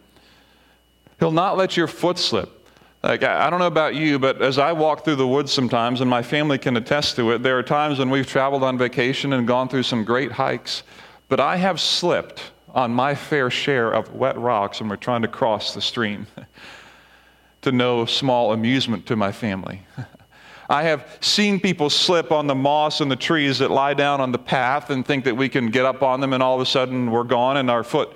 He'll 1.18 1.33
not 1.33 1.59
let 1.59 1.76
your 1.76 1.87
foot 1.87 2.18
slip. 2.18 2.63
Like, 3.04 3.23
I 3.23 3.50
don't 3.50 3.58
know 3.58 3.66
about 3.66 3.94
you, 3.94 4.18
but 4.18 4.40
as 4.40 4.58
I 4.58 4.73
walk 4.73 5.04
through 5.04 5.16
the 5.16 5.26
woods 5.26 5.52
sometimes, 5.52 6.00
and 6.00 6.08
my 6.08 6.23
family 6.23 6.56
can 6.56 6.78
attest 6.78 7.16
to 7.16 7.32
it, 7.32 7.42
there 7.42 7.58
are 7.58 7.62
times 7.62 7.99
when 7.99 8.08
we've 8.08 8.26
traveled 8.26 8.62
on 8.62 8.78
vacation 8.78 9.34
and 9.34 9.46
gone 9.46 9.68
through 9.68 9.82
some 9.82 10.04
great 10.04 10.32
hikes, 10.32 10.84
but 11.28 11.38
I 11.38 11.56
have 11.56 11.78
slipped 11.82 12.52
on 12.70 12.94
my 12.94 13.14
fair 13.14 13.50
share 13.50 13.92
of 13.92 14.14
wet 14.14 14.38
rocks 14.38 14.80
when 14.80 14.88
we're 14.88 14.96
trying 14.96 15.20
to 15.20 15.28
cross 15.28 15.75
the 15.75 15.82
stream 15.82 16.26
to 17.61 17.73
no 17.73 18.06
small 18.06 18.54
amusement 18.54 19.04
to 19.04 19.16
my 19.16 19.32
family. 19.32 19.82
I 20.70 20.84
have 20.84 21.18
seen 21.20 21.61
people 21.61 21.90
slip 21.90 22.32
on 22.32 22.46
the 22.46 22.54
moss 22.54 23.02
and 23.02 23.11
the 23.11 23.16
trees 23.16 23.58
that 23.58 23.70
lie 23.70 23.92
down 23.92 24.23
on 24.23 24.32
the 24.32 24.38
path 24.38 24.88
and 24.88 25.04
think 25.04 25.25
that 25.25 25.37
we 25.37 25.50
can 25.50 25.66
get 25.66 25.84
up 25.84 26.02
on 26.02 26.20
them, 26.20 26.32
and 26.32 26.42
all 26.42 26.54
of 26.54 26.62
a 26.62 26.66
sudden 26.66 27.11
we're 27.11 27.25
gone 27.25 27.58
and 27.58 27.70
our 27.70 27.84
foot 27.84 28.14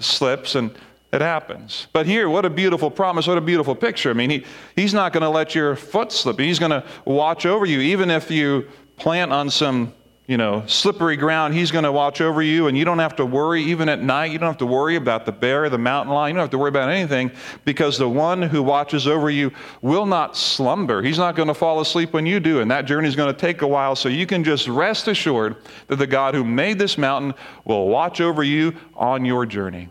slips 0.00 0.56
and 0.56 0.76
it 1.12 1.20
happens. 1.20 1.86
But 1.92 2.06
here, 2.06 2.28
what 2.28 2.44
a 2.44 2.50
beautiful 2.50 2.90
promise, 2.90 3.26
what 3.26 3.38
a 3.38 3.42
beautiful 3.42 3.74
picture. 3.74 4.10
I 4.10 4.14
mean, 4.14 4.30
he, 4.30 4.44
he's 4.76 4.92
not 4.92 5.12
going 5.12 5.22
to 5.22 5.30
let 5.30 5.54
your 5.54 5.74
foot 5.74 6.12
slip. 6.12 6.38
He's 6.38 6.58
going 6.58 6.70
to 6.70 6.84
watch 7.04 7.46
over 7.46 7.64
you. 7.64 7.80
Even 7.80 8.10
if 8.10 8.30
you 8.30 8.68
plant 8.96 9.32
on 9.32 9.48
some 9.48 9.94
you 10.28 10.36
know, 10.36 10.62
slippery 10.66 11.16
ground, 11.16 11.54
he's 11.54 11.70
going 11.70 11.84
to 11.84 11.90
watch 11.90 12.20
over 12.20 12.42
you, 12.42 12.66
and 12.66 12.76
you 12.76 12.84
don't 12.84 12.98
have 12.98 13.16
to 13.16 13.24
worry, 13.24 13.62
even 13.62 13.88
at 13.88 14.02
night, 14.02 14.30
you 14.30 14.38
don't 14.38 14.48
have 14.50 14.58
to 14.58 14.66
worry 14.66 14.96
about 14.96 15.24
the 15.24 15.32
bear, 15.32 15.70
the 15.70 15.78
mountain 15.78 16.12
lion, 16.12 16.34
you 16.34 16.36
don't 16.36 16.42
have 16.42 16.50
to 16.50 16.58
worry 16.58 16.68
about 16.68 16.90
anything, 16.90 17.30
because 17.64 17.96
the 17.96 18.08
one 18.08 18.42
who 18.42 18.62
watches 18.62 19.06
over 19.06 19.30
you 19.30 19.50
will 19.80 20.04
not 20.04 20.36
slumber. 20.36 21.00
He's 21.00 21.16
not 21.16 21.34
going 21.34 21.48
to 21.48 21.54
fall 21.54 21.80
asleep 21.80 22.12
when 22.12 22.26
you 22.26 22.40
do, 22.40 22.60
and 22.60 22.70
that 22.70 22.84
journey 22.84 23.08
is 23.08 23.16
going 23.16 23.34
to 23.34 23.40
take 23.40 23.62
a 23.62 23.66
while, 23.66 23.96
so 23.96 24.10
you 24.10 24.26
can 24.26 24.44
just 24.44 24.68
rest 24.68 25.08
assured 25.08 25.56
that 25.86 25.96
the 25.96 26.06
God 26.06 26.34
who 26.34 26.44
made 26.44 26.78
this 26.78 26.98
mountain 26.98 27.32
will 27.64 27.88
watch 27.88 28.20
over 28.20 28.42
you 28.42 28.74
on 28.96 29.24
your 29.24 29.46
journey. 29.46 29.88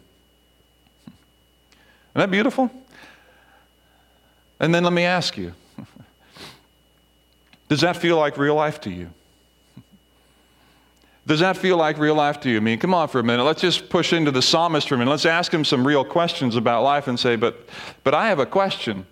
Isn't 2.17 2.31
that 2.31 2.31
beautiful? 2.31 2.71
And 4.59 4.74
then 4.74 4.83
let 4.83 4.91
me 4.91 5.03
ask 5.03 5.38
you 5.38 5.53
does 7.69 7.81
that 7.81 7.95
feel 7.95 8.17
like 8.17 8.39
real 8.39 8.55
life 8.55 8.81
to 8.81 8.89
you? 8.89 9.12
Does 11.27 11.41
that 11.41 11.57
feel 11.57 11.77
like 11.77 12.00
real 12.00 12.15
life 12.15 12.39
to 12.39 12.50
you? 12.50 12.57
I 12.57 12.59
mean, 12.59 12.79
come 12.79 12.95
on 12.95 13.07
for 13.07 13.19
a 13.19 13.24
minute. 13.24 13.43
Let's 13.43 13.62
just 13.62 13.89
push 13.89 14.13
into 14.13 14.31
the 14.31 14.41
psalmist 14.41 14.89
for 14.89 14.95
a 14.95 14.97
minute. 14.97 15.12
Let's 15.12 15.27
ask 15.27 15.53
him 15.53 15.63
some 15.63 15.86
real 15.86 16.03
questions 16.03 16.55
about 16.55 16.81
life 16.81 17.07
and 17.07 17.19
say, 17.19 17.36
but, 17.36 17.67
but 18.03 18.15
I 18.15 18.29
have 18.29 18.39
a 18.39 18.47
question. 18.47 19.05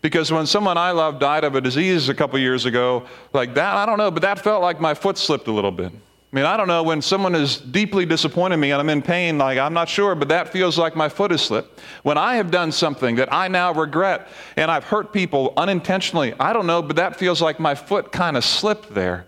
Because 0.00 0.30
when 0.30 0.46
someone 0.46 0.78
I 0.78 0.92
love 0.92 1.18
died 1.18 1.42
of 1.42 1.56
a 1.56 1.60
disease 1.60 2.08
a 2.08 2.14
couple 2.14 2.38
years 2.38 2.64
ago, 2.64 3.06
like 3.32 3.54
that, 3.54 3.74
I 3.74 3.86
don't 3.86 3.98
know, 3.98 4.12
but 4.12 4.22
that 4.22 4.38
felt 4.38 4.62
like 4.62 4.80
my 4.80 4.94
foot 4.94 5.18
slipped 5.18 5.48
a 5.48 5.52
little 5.52 5.72
bit. 5.72 5.90
I 6.36 6.38
mean, 6.38 6.44
I 6.44 6.58
don't 6.58 6.68
know, 6.68 6.82
when 6.82 7.00
someone 7.00 7.32
has 7.32 7.56
deeply 7.56 8.04
disappointed 8.04 8.58
me 8.58 8.70
and 8.70 8.78
I'm 8.78 8.90
in 8.90 9.00
pain, 9.00 9.38
like, 9.38 9.56
I'm 9.56 9.72
not 9.72 9.88
sure, 9.88 10.14
but 10.14 10.28
that 10.28 10.50
feels 10.50 10.76
like 10.76 10.94
my 10.94 11.08
foot 11.08 11.30
has 11.30 11.40
slipped. 11.40 11.80
When 12.02 12.18
I 12.18 12.36
have 12.36 12.50
done 12.50 12.72
something 12.72 13.16
that 13.16 13.32
I 13.32 13.48
now 13.48 13.72
regret 13.72 14.28
and 14.56 14.70
I've 14.70 14.84
hurt 14.84 15.14
people 15.14 15.54
unintentionally, 15.56 16.34
I 16.38 16.52
don't 16.52 16.66
know, 16.66 16.82
but 16.82 16.96
that 16.96 17.16
feels 17.16 17.40
like 17.40 17.58
my 17.58 17.74
foot 17.74 18.12
kind 18.12 18.36
of 18.36 18.44
slipped 18.44 18.92
there. 18.92 19.26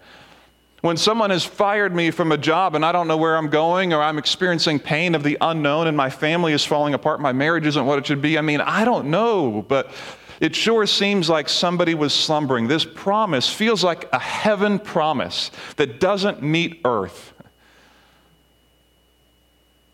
When 0.82 0.98
someone 0.98 1.30
has 1.30 1.46
fired 1.46 1.94
me 1.94 2.10
from 2.10 2.30
a 2.30 2.36
job 2.36 2.74
and 2.74 2.84
I 2.84 2.92
don't 2.92 3.08
know 3.08 3.16
where 3.16 3.38
I'm 3.38 3.48
going 3.48 3.94
or 3.94 4.02
I'm 4.02 4.18
experiencing 4.18 4.78
pain 4.78 5.14
of 5.14 5.22
the 5.22 5.38
unknown 5.40 5.86
and 5.86 5.96
my 5.96 6.10
family 6.10 6.52
is 6.52 6.62
falling 6.66 6.92
apart, 6.92 7.22
my 7.22 7.32
marriage 7.32 7.64
isn't 7.64 7.86
what 7.86 7.98
it 7.98 8.06
should 8.06 8.20
be, 8.20 8.36
I 8.36 8.42
mean, 8.42 8.60
I 8.60 8.84
don't 8.84 9.06
know, 9.06 9.64
but 9.66 9.92
it 10.40 10.54
sure 10.54 10.86
seems 10.86 11.28
like 11.28 11.48
somebody 11.48 11.94
was 11.94 12.12
slumbering. 12.14 12.68
This 12.68 12.84
promise 12.84 13.48
feels 13.48 13.82
like 13.82 14.08
a 14.12 14.18
heaven 14.18 14.78
promise 14.78 15.50
that 15.76 16.00
doesn't 16.00 16.42
meet 16.42 16.80
earth. 16.84 17.32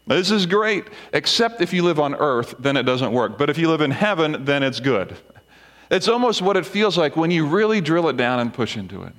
This 0.07 0.31
is 0.31 0.45
great, 0.45 0.85
except 1.15 1.63
if 1.63 1.73
you 1.73 1.83
live 1.83 1.99
on 1.99 2.15
earth, 2.15 2.55
then 2.59 2.77
it 2.77 2.83
doesn't 2.83 3.13
work. 3.13 3.39
But 3.39 3.49
if 3.49 3.57
you 3.57 3.71
live 3.71 3.81
in 3.81 3.91
heaven, 3.91 4.45
then 4.45 4.63
it's 4.63 4.81
good. 4.81 5.17
It's 5.91 6.09
almost 6.09 6.43
what 6.43 6.57
it 6.57 6.67
feels 6.67 6.99
like 6.99 7.17
when 7.17 7.31
you 7.31 7.47
really 7.47 7.81
drill 7.81 8.09
it 8.09 8.17
down 8.17 8.41
and 8.41 8.53
push 8.53 8.77
into 8.77 9.03
it. 9.03 9.13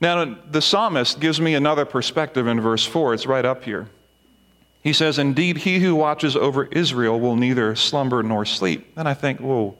Now, 0.00 0.36
the 0.50 0.62
psalmist 0.62 1.20
gives 1.20 1.40
me 1.40 1.54
another 1.54 1.84
perspective 1.84 2.46
in 2.46 2.60
verse 2.60 2.84
4. 2.84 3.14
It's 3.14 3.26
right 3.26 3.44
up 3.44 3.64
here. 3.64 3.88
He 4.84 4.92
says, 4.92 5.18
Indeed, 5.18 5.56
he 5.56 5.80
who 5.80 5.94
watches 5.94 6.36
over 6.36 6.66
Israel 6.66 7.18
will 7.18 7.36
neither 7.36 7.74
slumber 7.74 8.22
nor 8.22 8.44
sleep. 8.44 8.92
And 8.96 9.08
I 9.08 9.14
think, 9.14 9.40
whoa. 9.40 9.76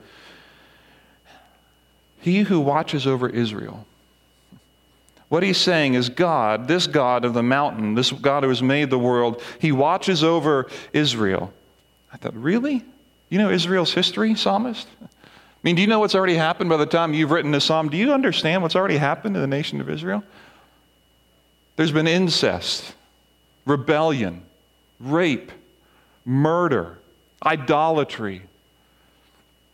He 2.21 2.41
who 2.41 2.59
watches 2.59 3.07
over 3.07 3.29
Israel. 3.29 3.87
What 5.29 5.43
he's 5.43 5.59
saying 5.59 5.93
is 5.93 6.09
God, 6.09 6.69
this 6.69 6.87
God 6.87 7.27
of 7.27 7.35
the 7.35 7.43
mountain, 7.43 7.95
this 7.95 8.11
God 8.13 8.45
who 8.45 8.49
has 8.49 8.63
made 8.63 8.89
the 8.89 8.99
world, 8.99 9.43
he 9.59 9.73
watches 9.73 10.25
over 10.25 10.71
Israel. 10.95 11.53
I 12.11 12.17
thought, 12.17 12.35
really? 12.35 12.83
You 13.29 13.39
know 13.39 13.51
Israel's 13.51 13.93
history, 13.93 14.35
psalmist? 14.35 14.89
I 15.03 15.07
mean, 15.63 15.77
do 15.77 15.83
you 15.83 15.89
know 15.89 15.99
what's 15.99 16.15
already 16.15 16.37
happened 16.37 16.71
by 16.71 16.79
the 16.79 16.87
time 16.87 17.13
you've 17.13 17.31
written 17.31 17.51
this 17.51 17.65
psalm? 17.65 17.91
Do 17.91 17.99
you 17.99 18.15
understand 18.15 18.63
what's 18.63 18.77
already 18.77 18.97
happened 18.97 19.35
to 19.35 19.41
the 19.41 19.47
nation 19.47 19.83
of 19.83 19.91
Israel? 19.91 20.25
There's 21.77 21.93
been 21.93 22.07
incest, 22.07 22.95
rebellion, 23.67 24.43
rape, 25.01 25.53
murder, 26.25 26.99
idolatry. 27.45 28.43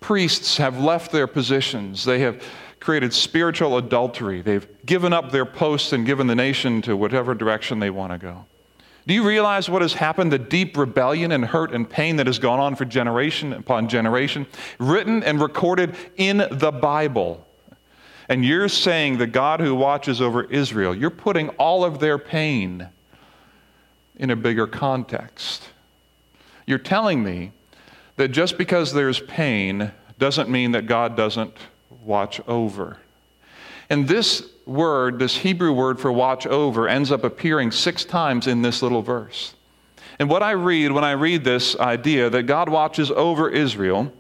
Priests 0.01 0.57
have 0.57 0.79
left 0.79 1.13
their 1.13 1.27
positions. 1.27 2.05
They 2.05 2.21
have 2.21 2.43
created 2.81 3.13
spiritual 3.13 3.77
adultery. 3.77 4.41
They've 4.41 4.67
given 4.87 5.13
up 5.13 5.31
their 5.31 5.45
posts 5.45 5.93
and 5.93 6.07
given 6.07 6.27
the 6.27 6.35
nation 6.35 6.81
to 6.83 6.97
whatever 6.97 7.35
direction 7.35 7.79
they 7.79 7.91
want 7.91 8.13
to 8.13 8.19
go. 8.19 8.47
Do 9.07 9.15
you 9.15 9.27
realize 9.27 9.69
what 9.69 9.83
has 9.83 9.95
happened? 9.95 10.33
The 10.33 10.39
deep 10.39 10.77
rebellion 10.77 11.33
and 11.33 11.45
hurt 11.45 11.73
and 11.73 11.89
pain 11.89 12.17
that 12.17 12.27
has 12.27 12.39
gone 12.39 12.61
on 12.61 12.77
for 12.77 12.85
generation 12.85 13.53
upon 13.53 13.89
generation, 13.89 14.47
written 14.79 15.23
and 15.23 15.41
recorded 15.41 15.97
in 16.17 16.47
the 16.51 16.71
Bible. 16.71 17.47
And 18.29 18.45
you're 18.45 18.69
saying 18.69 19.19
the 19.19 19.27
God 19.27 19.61
who 19.61 19.75
watches 19.75 20.21
over 20.21 20.45
Israel, 20.45 20.95
you're 20.95 21.11
putting 21.11 21.49
all 21.51 21.85
of 21.85 21.99
their 21.99 22.19
pain 22.19 22.89
in 24.21 24.31
a 24.31 24.37
bigger 24.37 24.67
context. 24.67 25.71
You're 26.67 26.79
telling 26.79 27.25
me 27.25 27.53
that 28.17 28.29
just 28.29 28.59
because 28.59 28.93
there's 28.93 29.19
pain 29.19 29.93
doesn't 30.19 30.51
mean 30.51 30.73
that 30.73 30.87
God 30.87 31.17
doesn't 31.17 31.57
watch 32.05 32.39
over. 32.47 32.99
And 33.89 34.07
this 34.07 34.47
word, 34.67 35.19
this 35.19 35.39
Hebrew 35.39 35.73
word 35.73 35.99
for 35.99 36.13
watch 36.13 36.47
over, 36.47 36.87
ends 36.87 37.11
up 37.11 37.25
appearing 37.25 37.71
six 37.71 38.05
times 38.05 38.47
in 38.47 38.61
this 38.61 38.83
little 38.83 39.01
verse. 39.01 39.55
And 40.19 40.29
what 40.29 40.43
I 40.43 40.51
read 40.51 40.93
when 40.93 41.03
I 41.03 41.13
read 41.13 41.43
this 41.43 41.75
idea 41.77 42.29
that 42.29 42.43
God 42.43 42.69
watches 42.69 43.11
over 43.11 43.49
Israel 43.49 44.13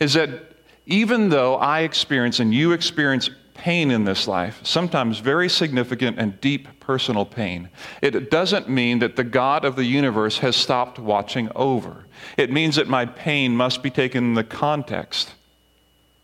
is 0.00 0.14
that 0.14 0.56
even 0.86 1.28
though 1.28 1.54
I 1.54 1.82
experience 1.82 2.40
and 2.40 2.52
you 2.52 2.72
experience 2.72 3.30
pain 3.62 3.92
in 3.92 4.02
this 4.02 4.26
life, 4.26 4.58
sometimes 4.64 5.20
very 5.20 5.48
significant 5.48 6.18
and 6.18 6.40
deep 6.40 6.66
personal 6.80 7.24
pain, 7.24 7.68
it 8.00 8.28
doesn't 8.28 8.68
mean 8.68 8.98
that 8.98 9.14
the 9.14 9.22
God 9.22 9.64
of 9.64 9.76
the 9.76 9.84
universe 9.84 10.38
has 10.38 10.56
stopped 10.56 10.98
watching 10.98 11.48
over. 11.54 12.06
It 12.36 12.50
means 12.50 12.74
that 12.74 12.88
my 12.88 13.06
pain 13.06 13.56
must 13.56 13.80
be 13.80 13.88
taken 13.88 14.24
in 14.24 14.34
the 14.34 14.42
context 14.42 15.34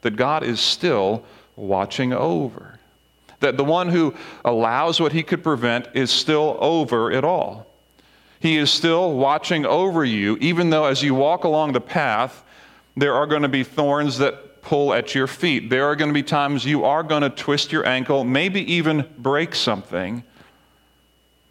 that 0.03 0.17
God 0.17 0.43
is 0.43 0.59
still 0.59 1.25
watching 1.55 2.13
over. 2.13 2.81
That 3.39 3.57
the 3.57 3.63
one 3.63 3.89
who 3.89 4.15
allows 4.45 4.99
what 4.99 5.13
he 5.13 5.23
could 5.23 5.45
prevent 5.45 5.87
is 5.95 6.11
still 6.11 6.57
over 6.59 7.13
it 7.13 7.23
all. 7.23 7.69
He 8.41 8.57
is 8.57 8.69
still 8.69 9.13
watching 9.13 9.65
over 9.65 10.05
you, 10.05 10.39
even 10.41 10.71
though 10.71 10.87
as 10.87 11.05
you 11.05 11.15
walk 11.15 11.45
along 11.45 11.73
the 11.73 11.81
path, 11.81 12.43
there 12.97 13.15
are 13.15 13.29
going 13.29 13.43
to 13.43 13.49
be 13.49 13.63
thorns 13.63 14.19
that 14.19 14.48
pull 14.63 14.93
at 14.93 15.15
your 15.15 15.27
feet. 15.27 15.71
There 15.71 15.87
are 15.87 15.97
going 15.97 16.09
to 16.09 16.15
be 16.15 16.23
times 16.23 16.65
you 16.65 16.85
are 16.85 17.03
going 17.03 17.23
to 17.23 17.31
twist 17.31 17.73
your 17.73 17.87
ankle, 17.87 18.25
maybe 18.25 18.61
even 18.73 19.09
break 19.19 19.55
something, 19.55 20.23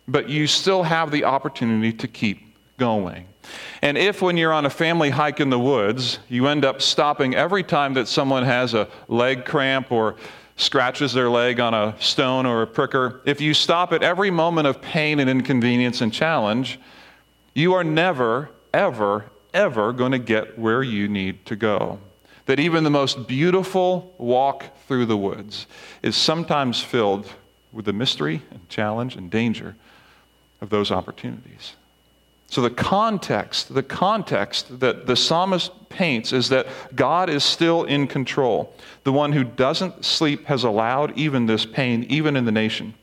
but 0.08 0.30
you 0.30 0.48
still 0.48 0.84
have 0.84 1.12
the 1.12 1.24
opportunity 1.24 1.94
to 1.94 2.08
keep 2.08 2.56
going. 2.78 3.28
And 3.82 3.98
if, 3.98 4.22
when 4.22 4.38
you're 4.38 4.54
on 4.54 4.66
a 4.66 4.70
family 4.70 5.10
hike 5.10 5.40
in 5.40 5.50
the 5.50 5.60
woods, 5.60 6.20
you 6.30 6.48
end 6.48 6.66
up 6.66 6.82
stopping 6.82 7.36
every 7.36 7.64
time 7.64 7.94
that 7.96 8.08
someone 8.08 8.44
has 8.44 8.74
a 8.74 8.88
leg 9.08 9.46
cramp 9.46 9.92
or 9.92 10.16
scratches 10.58 11.14
their 11.14 11.30
leg 11.30 11.60
on 11.60 11.74
a 11.74 11.96
stone 12.00 12.46
or 12.46 12.64
a 12.64 12.68
pricker, 12.68 13.22
if 13.26 13.40
you 13.40 13.54
stop 13.54 13.94
at 13.94 14.04
every 14.04 14.32
moment 14.32 14.68
of 14.68 14.82
pain 14.82 15.20
and 15.20 15.30
inconvenience 15.30 16.02
and 16.02 16.12
challenge, 16.12 16.80
you 17.54 17.74
are 17.74 17.84
never, 17.84 18.50
ever, 18.74 19.26
ever 19.54 19.94
going 19.94 20.12
to 20.12 20.20
get 20.20 20.58
where 20.58 20.84
you 20.84 21.08
need 21.08 21.46
to 21.46 21.56
go. 21.56 22.00
That 22.48 22.60
even 22.60 22.84
the 22.84 22.90
most 22.90 23.28
beautiful 23.28 24.14
walk 24.18 24.66
through 24.88 25.06
the 25.06 25.18
woods 25.18 25.68
is 26.02 26.16
sometimes 26.16 26.82
filled 26.82 27.30
with 27.72 27.86
the 27.86 27.94
mystery 27.94 28.42
and 28.50 28.68
challenge 28.70 29.16
and 29.16 29.30
danger 29.30 29.76
of 30.62 30.70
those 30.70 30.90
opportunities. 30.90 31.76
So, 32.50 32.62
the 32.62 32.70
context, 32.70 33.74
the 33.74 33.84
context 33.84 34.80
that 34.80 35.06
the 35.06 35.18
psalmist 35.18 35.90
paints 35.90 36.32
is 36.32 36.48
that 36.50 36.68
God 36.96 37.30
is 37.30 37.44
still 37.44 37.84
in 37.84 38.08
control. 38.08 38.74
The 39.04 39.12
one 39.12 39.34
who 39.34 39.44
doesn't 39.44 40.06
sleep 40.06 40.46
has 40.46 40.64
allowed 40.64 41.18
even 41.18 41.46
this 41.46 41.66
pain, 41.66 42.06
even 42.10 42.38
in 42.38 42.46
the 42.46 42.52
nation 42.52 42.94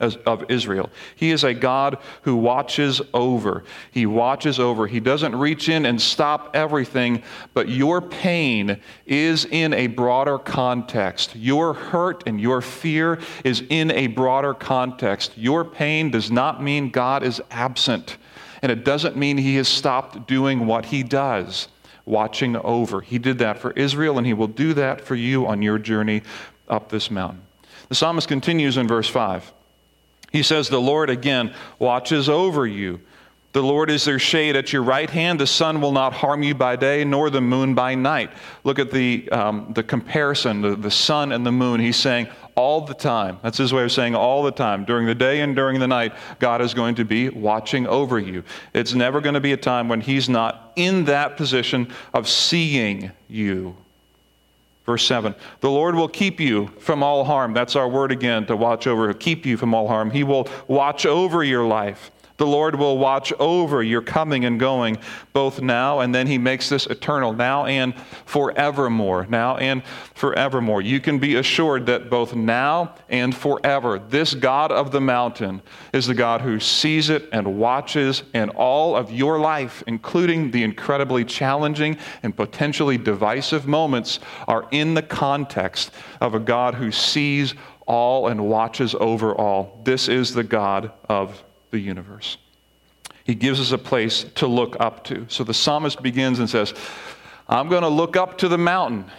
of 0.00 0.50
Israel. 0.50 0.90
He 1.14 1.30
is 1.30 1.44
a 1.44 1.54
God 1.54 1.98
who 2.22 2.36
watches 2.36 3.00
over. 3.12 3.64
He 3.90 4.06
watches 4.06 4.58
over. 4.58 4.86
He 4.86 4.98
doesn't 4.98 5.36
reach 5.36 5.68
in 5.68 5.86
and 5.86 6.00
stop 6.00 6.50
everything, 6.54 7.22
but 7.54 7.68
your 7.68 8.00
pain 8.00 8.80
is 9.06 9.44
in 9.44 9.74
a 9.74 9.88
broader 9.88 10.38
context. 10.38 11.36
Your 11.36 11.74
hurt 11.74 12.24
and 12.26 12.40
your 12.40 12.60
fear 12.60 13.20
is 13.44 13.62
in 13.68 13.90
a 13.90 14.06
broader 14.08 14.54
context. 14.54 15.36
Your 15.36 15.64
pain 15.64 16.10
does 16.10 16.30
not 16.30 16.62
mean 16.62 16.90
God 16.90 17.22
is 17.22 17.40
absent. 17.50 18.16
And 18.62 18.72
it 18.72 18.84
doesn't 18.84 19.16
mean 19.16 19.38
he 19.38 19.56
has 19.56 19.68
stopped 19.68 20.26
doing 20.26 20.66
what 20.66 20.86
he 20.86 21.02
does, 21.02 21.68
watching 22.04 22.56
over. 22.56 23.00
He 23.00 23.18
did 23.18 23.38
that 23.38 23.58
for 23.58 23.70
Israel, 23.72 24.18
and 24.18 24.26
he 24.26 24.34
will 24.34 24.48
do 24.48 24.74
that 24.74 25.00
for 25.00 25.14
you 25.14 25.46
on 25.46 25.62
your 25.62 25.78
journey 25.78 26.22
up 26.68 26.88
this 26.88 27.10
mountain. 27.10 27.42
The 27.88 27.94
psalmist 27.94 28.28
continues 28.28 28.76
in 28.76 28.86
verse 28.86 29.08
5. 29.08 29.52
He 30.30 30.42
says, 30.42 30.68
The 30.68 30.80
Lord 30.80 31.10
again 31.10 31.54
watches 31.78 32.28
over 32.28 32.66
you. 32.66 33.00
The 33.52 33.62
Lord 33.62 33.90
is 33.90 34.04
their 34.04 34.20
shade 34.20 34.54
at 34.54 34.72
your 34.72 34.84
right 34.84 35.10
hand. 35.10 35.40
The 35.40 35.46
sun 35.46 35.80
will 35.80 35.90
not 35.90 36.12
harm 36.12 36.44
you 36.44 36.54
by 36.54 36.76
day, 36.76 37.04
nor 37.04 37.30
the 37.30 37.40
moon 37.40 37.74
by 37.74 37.96
night. 37.96 38.30
Look 38.62 38.78
at 38.78 38.92
the, 38.92 39.28
um, 39.30 39.72
the 39.74 39.82
comparison, 39.82 40.60
the, 40.60 40.76
the 40.76 40.90
sun 40.90 41.32
and 41.32 41.44
the 41.44 41.50
moon. 41.50 41.80
He's 41.80 41.96
saying, 41.96 42.28
all 42.54 42.82
the 42.82 42.94
time. 42.94 43.38
That's 43.42 43.58
his 43.58 43.72
way 43.72 43.82
of 43.84 43.90
saying 43.90 44.14
all 44.14 44.42
the 44.42 44.52
time. 44.52 44.84
During 44.84 45.06
the 45.06 45.14
day 45.14 45.40
and 45.40 45.56
during 45.56 45.80
the 45.80 45.88
night, 45.88 46.12
God 46.38 46.60
is 46.60 46.74
going 46.74 46.94
to 46.96 47.04
be 47.04 47.28
watching 47.28 47.86
over 47.86 48.18
you. 48.18 48.44
It's 48.74 48.94
never 48.94 49.20
going 49.20 49.34
to 49.34 49.40
be 49.40 49.52
a 49.52 49.56
time 49.56 49.88
when 49.88 50.00
He's 50.00 50.28
not 50.28 50.72
in 50.76 51.06
that 51.06 51.36
position 51.36 51.90
of 52.12 52.28
seeing 52.28 53.10
you. 53.28 53.76
Verse 54.86 55.04
7 55.04 55.34
The 55.60 55.70
Lord 55.70 55.94
will 55.94 56.08
keep 56.08 56.40
you 56.40 56.68
from 56.78 57.02
all 57.02 57.24
harm. 57.24 57.52
That's 57.52 57.76
our 57.76 57.88
word 57.88 58.12
again 58.12 58.46
to 58.46 58.56
watch 58.56 58.86
over, 58.86 59.12
keep 59.14 59.46
you 59.46 59.56
from 59.56 59.74
all 59.74 59.88
harm. 59.88 60.10
He 60.10 60.24
will 60.24 60.48
watch 60.68 61.06
over 61.06 61.44
your 61.44 61.66
life. 61.66 62.10
The 62.40 62.46
Lord 62.46 62.74
will 62.74 62.96
watch 62.96 63.34
over 63.38 63.82
your 63.82 64.00
coming 64.00 64.46
and 64.46 64.58
going, 64.58 64.96
both 65.34 65.60
now 65.60 66.00
and 66.00 66.14
then 66.14 66.26
He 66.26 66.38
makes 66.38 66.70
this 66.70 66.86
eternal, 66.86 67.34
now 67.34 67.66
and 67.66 67.94
forevermore. 68.24 69.26
Now 69.28 69.58
and 69.58 69.82
forevermore. 70.14 70.80
You 70.80 71.00
can 71.00 71.18
be 71.18 71.36
assured 71.36 71.84
that 71.84 72.08
both 72.08 72.34
now 72.34 72.94
and 73.10 73.36
forever, 73.36 73.98
this 73.98 74.32
God 74.32 74.72
of 74.72 74.90
the 74.90 75.02
mountain 75.02 75.60
is 75.92 76.06
the 76.06 76.14
God 76.14 76.40
who 76.40 76.58
sees 76.58 77.10
it 77.10 77.28
and 77.30 77.58
watches, 77.58 78.22
and 78.32 78.48
all 78.52 78.96
of 78.96 79.12
your 79.12 79.38
life, 79.38 79.84
including 79.86 80.50
the 80.50 80.62
incredibly 80.62 81.26
challenging 81.26 81.98
and 82.22 82.34
potentially 82.34 82.96
divisive 82.96 83.66
moments, 83.66 84.18
are 84.48 84.66
in 84.70 84.94
the 84.94 85.02
context 85.02 85.90
of 86.22 86.34
a 86.34 86.40
God 86.40 86.74
who 86.74 86.90
sees 86.90 87.52
all 87.86 88.28
and 88.28 88.48
watches 88.48 88.94
over 88.94 89.34
all. 89.34 89.82
This 89.84 90.08
is 90.08 90.32
the 90.32 90.44
God 90.44 90.90
of 91.06 91.44
the 91.70 91.78
universe. 91.78 92.38
He 93.24 93.34
gives 93.34 93.60
us 93.60 93.72
a 93.72 93.78
place 93.78 94.24
to 94.36 94.46
look 94.46 94.76
up 94.80 95.04
to. 95.04 95.26
So 95.28 95.44
the 95.44 95.54
psalmist 95.54 96.02
begins 96.02 96.38
and 96.38 96.48
says, 96.48 96.74
I'm 97.48 97.68
going 97.68 97.82
to 97.82 97.88
look 97.88 98.16
up 98.16 98.38
to 98.38 98.48
the 98.48 98.58
mountain. 98.58 99.10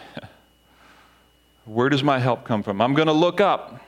Where 1.66 1.90
does 1.90 2.04
my 2.04 2.20
help 2.20 2.44
come 2.44 2.64
from? 2.64 2.82
I'm 2.82 2.94
going 2.94 3.08
to 3.08 3.14
look 3.14 3.40
up. 3.40 3.80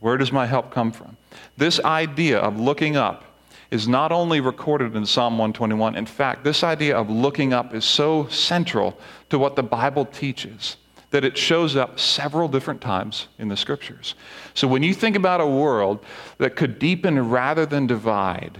Where 0.00 0.16
does 0.16 0.32
my 0.32 0.46
help 0.46 0.70
come 0.70 0.92
from? 0.92 1.16
This 1.56 1.80
idea 1.80 2.38
of 2.38 2.58
looking 2.58 2.96
up 2.96 3.24
is 3.70 3.88
not 3.88 4.12
only 4.12 4.40
recorded 4.40 4.94
in 4.94 5.06
Psalm 5.06 5.34
121. 5.34 5.96
In 5.96 6.06
fact, 6.06 6.44
this 6.44 6.62
idea 6.62 6.96
of 6.96 7.08
looking 7.08 7.52
up 7.52 7.74
is 7.74 7.84
so 7.84 8.26
central 8.28 8.98
to 9.30 9.38
what 9.38 9.56
the 9.56 9.62
Bible 9.62 10.04
teaches 10.04 10.76
that 11.12 11.24
it 11.24 11.38
shows 11.38 11.76
up 11.76 12.00
several 12.00 12.48
different 12.48 12.80
times 12.80 13.28
in 13.38 13.48
the 13.48 13.56
scriptures. 13.56 14.14
So 14.54 14.66
when 14.66 14.82
you 14.82 14.92
think 14.92 15.14
about 15.14 15.40
a 15.40 15.46
world 15.46 16.04
that 16.38 16.56
could 16.56 16.78
deepen 16.78 17.30
rather 17.30 17.64
than 17.64 17.86
divide, 17.86 18.58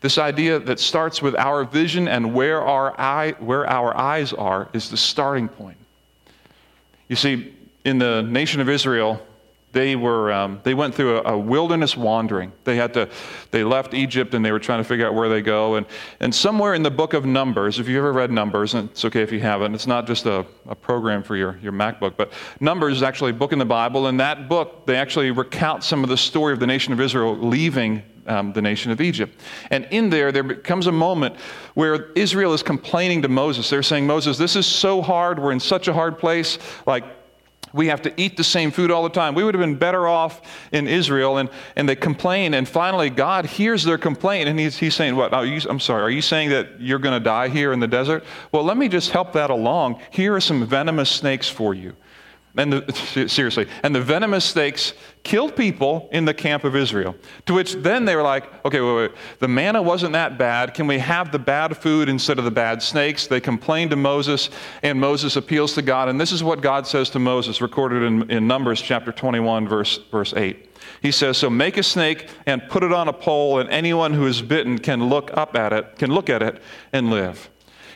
this 0.00 0.18
idea 0.18 0.58
that 0.60 0.80
starts 0.80 1.20
with 1.20 1.34
our 1.36 1.64
vision 1.64 2.08
and 2.08 2.32
where 2.32 2.62
our, 2.62 2.98
eye, 2.98 3.34
where 3.38 3.68
our 3.68 3.96
eyes 3.96 4.32
are 4.32 4.68
is 4.72 4.88
the 4.88 4.96
starting 4.96 5.48
point. 5.48 5.76
You 7.08 7.16
see, 7.16 7.54
in 7.84 7.98
the 7.98 8.22
nation 8.22 8.60
of 8.60 8.68
Israel, 8.68 9.24
they 9.72 9.96
were 9.96 10.30
um, 10.32 10.60
they 10.62 10.74
went 10.74 10.94
through 10.94 11.18
a, 11.18 11.32
a, 11.32 11.38
wilderness 11.38 11.96
wandering 11.96 12.52
they 12.64 12.76
had 12.76 12.94
to 12.94 13.08
they 13.50 13.64
left 13.64 13.94
egypt 13.94 14.34
and 14.34 14.44
they 14.44 14.52
were 14.52 14.58
trying 14.58 14.78
to 14.78 14.84
figure 14.84 15.06
out 15.06 15.14
where 15.14 15.28
they 15.28 15.42
go 15.42 15.74
and 15.74 15.86
and 16.20 16.34
somewhere 16.34 16.74
in 16.74 16.82
the 16.82 16.90
book 16.90 17.14
of 17.14 17.24
numbers 17.24 17.78
if 17.78 17.88
you've 17.88 17.98
ever 17.98 18.12
read 18.12 18.30
numbers 18.30 18.74
and 18.74 18.90
it's 18.90 19.04
okay 19.04 19.22
if 19.22 19.32
you 19.32 19.40
haven't 19.40 19.74
it's 19.74 19.86
not 19.86 20.06
just 20.06 20.26
a, 20.26 20.46
a 20.66 20.74
program 20.74 21.22
for 21.22 21.36
your, 21.36 21.58
your 21.62 21.72
macbook 21.72 22.16
but 22.16 22.32
numbers 22.60 22.96
is 22.96 23.02
actually 23.02 23.30
a 23.30 23.34
book 23.34 23.52
in 23.52 23.58
the 23.58 23.64
bible 23.64 24.06
and 24.06 24.20
that 24.20 24.48
book 24.48 24.86
they 24.86 24.96
actually 24.96 25.30
recount 25.30 25.82
some 25.82 26.02
of 26.04 26.10
the 26.10 26.16
story 26.16 26.52
of 26.52 26.60
the 26.60 26.66
nation 26.66 26.92
of 26.92 27.00
israel 27.00 27.36
leaving 27.36 28.02
um, 28.24 28.52
the 28.52 28.62
nation 28.62 28.92
of 28.92 29.00
Egypt. 29.00 29.40
And 29.70 29.84
in 29.90 30.08
there, 30.08 30.30
there 30.30 30.44
becomes 30.44 30.86
a 30.86 30.92
moment 30.92 31.34
where 31.74 32.12
Israel 32.12 32.52
is 32.52 32.62
complaining 32.62 33.20
to 33.22 33.28
Moses. 33.28 33.68
They're 33.68 33.82
saying, 33.82 34.06
Moses, 34.06 34.38
this 34.38 34.54
is 34.54 34.64
so 34.64 35.02
hard. 35.02 35.40
We're 35.40 35.50
in 35.50 35.58
such 35.58 35.88
a 35.88 35.92
hard 35.92 36.20
place. 36.20 36.56
Like, 36.86 37.04
we 37.72 37.86
have 37.86 38.02
to 38.02 38.20
eat 38.20 38.36
the 38.36 38.44
same 38.44 38.70
food 38.70 38.90
all 38.90 39.02
the 39.02 39.08
time. 39.08 39.34
We 39.34 39.44
would 39.44 39.54
have 39.54 39.60
been 39.60 39.76
better 39.76 40.06
off 40.06 40.42
in 40.72 40.86
Israel. 40.86 41.38
And, 41.38 41.48
and 41.76 41.88
they 41.88 41.96
complain. 41.96 42.54
And 42.54 42.68
finally, 42.68 43.10
God 43.10 43.46
hears 43.46 43.84
their 43.84 43.98
complaint. 43.98 44.48
And 44.48 44.58
he's, 44.58 44.76
he's 44.76 44.94
saying, 44.94 45.16
What? 45.16 45.32
You, 45.46 45.60
I'm 45.68 45.80
sorry. 45.80 46.02
Are 46.02 46.10
you 46.10 46.22
saying 46.22 46.50
that 46.50 46.80
you're 46.80 46.98
going 46.98 47.18
to 47.18 47.24
die 47.24 47.48
here 47.48 47.72
in 47.72 47.80
the 47.80 47.88
desert? 47.88 48.24
Well, 48.50 48.64
let 48.64 48.76
me 48.76 48.88
just 48.88 49.10
help 49.10 49.32
that 49.32 49.50
along. 49.50 50.00
Here 50.10 50.34
are 50.34 50.40
some 50.40 50.66
venomous 50.66 51.10
snakes 51.10 51.48
for 51.48 51.74
you. 51.74 51.94
And 52.56 52.72
the, 52.72 53.28
seriously, 53.28 53.66
and 53.82 53.94
the 53.94 54.00
venomous 54.00 54.44
snakes 54.44 54.92
killed 55.22 55.56
people 55.56 56.08
in 56.12 56.24
the 56.24 56.34
camp 56.34 56.64
of 56.64 56.76
Israel. 56.76 57.14
To 57.46 57.54
which 57.54 57.74
then 57.74 58.04
they 58.04 58.14
were 58.14 58.22
like, 58.22 58.64
okay, 58.64 58.80
wait, 58.80 58.94
wait, 58.94 59.10
the 59.38 59.48
manna 59.48 59.80
wasn't 59.80 60.12
that 60.12 60.36
bad. 60.36 60.74
Can 60.74 60.86
we 60.86 60.98
have 60.98 61.32
the 61.32 61.38
bad 61.38 61.76
food 61.76 62.08
instead 62.08 62.38
of 62.38 62.44
the 62.44 62.50
bad 62.50 62.82
snakes? 62.82 63.26
They 63.26 63.40
complained 63.40 63.90
to 63.92 63.96
Moses, 63.96 64.50
and 64.82 65.00
Moses 65.00 65.36
appeals 65.36 65.74
to 65.74 65.82
God. 65.82 66.08
And 66.08 66.20
this 66.20 66.32
is 66.32 66.44
what 66.44 66.60
God 66.60 66.86
says 66.86 67.08
to 67.10 67.18
Moses, 67.18 67.62
recorded 67.62 68.02
in, 68.02 68.30
in 68.30 68.46
Numbers 68.46 68.82
chapter 68.82 69.12
21, 69.12 69.66
verse, 69.66 70.00
verse 70.10 70.34
8. 70.34 70.68
He 71.00 71.10
says, 71.10 71.38
So 71.38 71.48
make 71.48 71.78
a 71.78 71.82
snake 71.82 72.28
and 72.44 72.68
put 72.68 72.82
it 72.82 72.92
on 72.92 73.08
a 73.08 73.12
pole, 73.12 73.60
and 73.60 73.70
anyone 73.70 74.12
who 74.12 74.26
is 74.26 74.42
bitten 74.42 74.78
can 74.78 75.08
look 75.08 75.30
up 75.34 75.56
at 75.56 75.72
it, 75.72 75.96
can 75.96 76.10
look 76.12 76.28
at 76.28 76.42
it 76.42 76.60
and 76.92 77.08
live. 77.08 77.48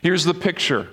Here's 0.02 0.24
the 0.24 0.34
picture 0.34 0.88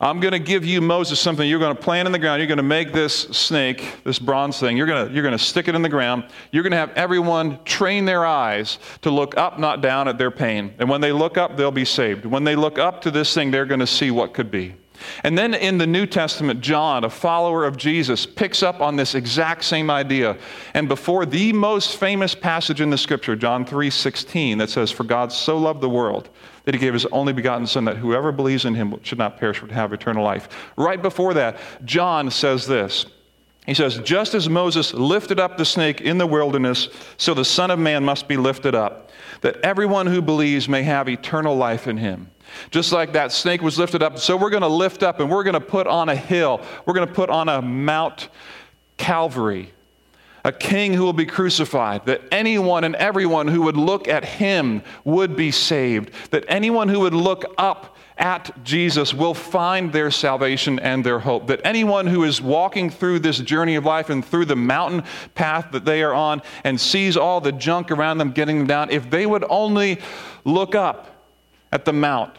I'm 0.00 0.20
going 0.20 0.32
to 0.32 0.38
give 0.38 0.64
you, 0.64 0.80
Moses, 0.80 1.18
something 1.18 1.48
you're 1.48 1.58
going 1.58 1.74
to 1.74 1.82
plant 1.82 2.06
in 2.06 2.12
the 2.12 2.20
ground. 2.20 2.40
You're 2.40 2.46
going 2.46 2.58
to 2.58 2.62
make 2.62 2.92
this 2.92 3.14
snake, 3.14 3.96
this 4.04 4.20
bronze 4.20 4.60
thing. 4.60 4.76
You're 4.76 4.86
going 4.86 5.08
to, 5.08 5.12
you're 5.12 5.24
going 5.24 5.36
to 5.36 5.44
stick 5.44 5.66
it 5.66 5.74
in 5.74 5.82
the 5.82 5.88
ground. 5.88 6.24
You're 6.52 6.62
going 6.62 6.70
to 6.70 6.76
have 6.76 6.90
everyone 6.90 7.58
train 7.64 8.04
their 8.04 8.24
eyes 8.24 8.78
to 9.02 9.10
look 9.10 9.36
up, 9.36 9.58
not 9.58 9.80
down 9.80 10.06
at 10.06 10.16
their 10.16 10.30
pain. 10.30 10.72
And 10.78 10.88
when 10.88 11.00
they 11.00 11.10
look 11.10 11.36
up, 11.36 11.56
they'll 11.56 11.72
be 11.72 11.84
saved. 11.84 12.26
When 12.26 12.44
they 12.44 12.54
look 12.54 12.78
up 12.78 13.00
to 13.02 13.10
this 13.10 13.34
thing, 13.34 13.50
they're 13.50 13.66
going 13.66 13.80
to 13.80 13.88
see 13.88 14.12
what 14.12 14.34
could 14.34 14.52
be. 14.52 14.76
And 15.24 15.36
then 15.36 15.54
in 15.54 15.78
the 15.78 15.86
New 15.86 16.06
Testament, 16.06 16.60
John, 16.60 17.04
a 17.04 17.10
follower 17.10 17.64
of 17.64 17.76
Jesus, 17.76 18.24
picks 18.24 18.62
up 18.62 18.80
on 18.80 18.96
this 18.96 19.14
exact 19.14 19.64
same 19.64 19.90
idea. 19.90 20.36
And 20.74 20.88
before 20.88 21.26
the 21.26 21.52
most 21.52 21.96
famous 21.96 22.34
passage 22.34 22.80
in 22.80 22.90
the 22.90 22.98
scripture, 22.98 23.34
John 23.34 23.64
3 23.64 23.90
16, 23.90 24.58
that 24.58 24.70
says, 24.70 24.90
For 24.90 25.04
God 25.04 25.32
so 25.32 25.58
loved 25.58 25.80
the 25.80 25.88
world 25.88 26.30
that 26.68 26.74
he 26.74 26.78
gave 26.78 26.92
his 26.92 27.06
only 27.06 27.32
begotten 27.32 27.66
Son, 27.66 27.86
that 27.86 27.96
whoever 27.96 28.30
believes 28.30 28.66
in 28.66 28.74
him 28.74 29.02
should 29.02 29.16
not 29.16 29.38
perish 29.38 29.58
but 29.62 29.70
have 29.70 29.90
eternal 29.94 30.22
life. 30.22 30.50
Right 30.76 31.00
before 31.00 31.32
that, 31.32 31.58
John 31.86 32.30
says 32.30 32.66
this. 32.66 33.06
He 33.64 33.72
says, 33.72 33.96
Just 34.00 34.34
as 34.34 34.50
Moses 34.50 34.92
lifted 34.92 35.40
up 35.40 35.56
the 35.56 35.64
snake 35.64 36.02
in 36.02 36.18
the 36.18 36.26
wilderness, 36.26 36.90
so 37.16 37.32
the 37.32 37.42
Son 37.42 37.70
of 37.70 37.78
Man 37.78 38.04
must 38.04 38.28
be 38.28 38.36
lifted 38.36 38.74
up, 38.74 39.10
that 39.40 39.56
everyone 39.62 40.06
who 40.06 40.20
believes 40.20 40.68
may 40.68 40.82
have 40.82 41.08
eternal 41.08 41.56
life 41.56 41.88
in 41.88 41.96
him. 41.96 42.30
Just 42.70 42.92
like 42.92 43.14
that 43.14 43.32
snake 43.32 43.62
was 43.62 43.78
lifted 43.78 44.02
up, 44.02 44.18
so 44.18 44.36
we're 44.36 44.50
going 44.50 44.60
to 44.60 44.68
lift 44.68 45.02
up 45.02 45.20
and 45.20 45.30
we're 45.30 45.44
going 45.44 45.54
to 45.54 45.60
put 45.60 45.86
on 45.86 46.10
a 46.10 46.16
hill. 46.16 46.60
We're 46.84 46.92
going 46.92 47.08
to 47.08 47.14
put 47.14 47.30
on 47.30 47.48
a 47.48 47.62
Mount 47.62 48.28
Calvary 48.98 49.72
a 50.48 50.52
king 50.52 50.94
who 50.94 51.02
will 51.02 51.12
be 51.12 51.26
crucified, 51.26 52.06
that 52.06 52.22
anyone 52.32 52.82
and 52.82 52.96
everyone 52.96 53.48
who 53.48 53.60
would 53.60 53.76
look 53.76 54.08
at 54.08 54.24
him 54.24 54.82
would 55.04 55.36
be 55.36 55.50
saved, 55.50 56.10
that 56.30 56.42
anyone 56.48 56.88
who 56.88 57.00
would 57.00 57.12
look 57.12 57.44
up 57.58 57.98
at 58.16 58.64
Jesus 58.64 59.12
will 59.12 59.34
find 59.34 59.92
their 59.92 60.10
salvation 60.10 60.78
and 60.78 61.04
their 61.04 61.18
hope. 61.18 61.48
That 61.48 61.60
anyone 61.64 62.06
who 62.06 62.24
is 62.24 62.40
walking 62.40 62.88
through 62.88 63.18
this 63.18 63.38
journey 63.40 63.74
of 63.74 63.84
life 63.84 64.08
and 64.08 64.24
through 64.24 64.46
the 64.46 64.56
mountain 64.56 65.04
path 65.34 65.68
that 65.72 65.84
they 65.84 66.02
are 66.02 66.14
on 66.14 66.40
and 66.64 66.80
sees 66.80 67.14
all 67.14 67.42
the 67.42 67.52
junk 67.52 67.90
around 67.90 68.16
them 68.16 68.32
getting 68.32 68.56
them 68.56 68.66
down, 68.66 68.90
if 68.90 69.10
they 69.10 69.26
would 69.26 69.44
only 69.50 70.00
look 70.46 70.74
up 70.74 71.28
at 71.70 71.84
the 71.84 71.92
mount, 71.92 72.34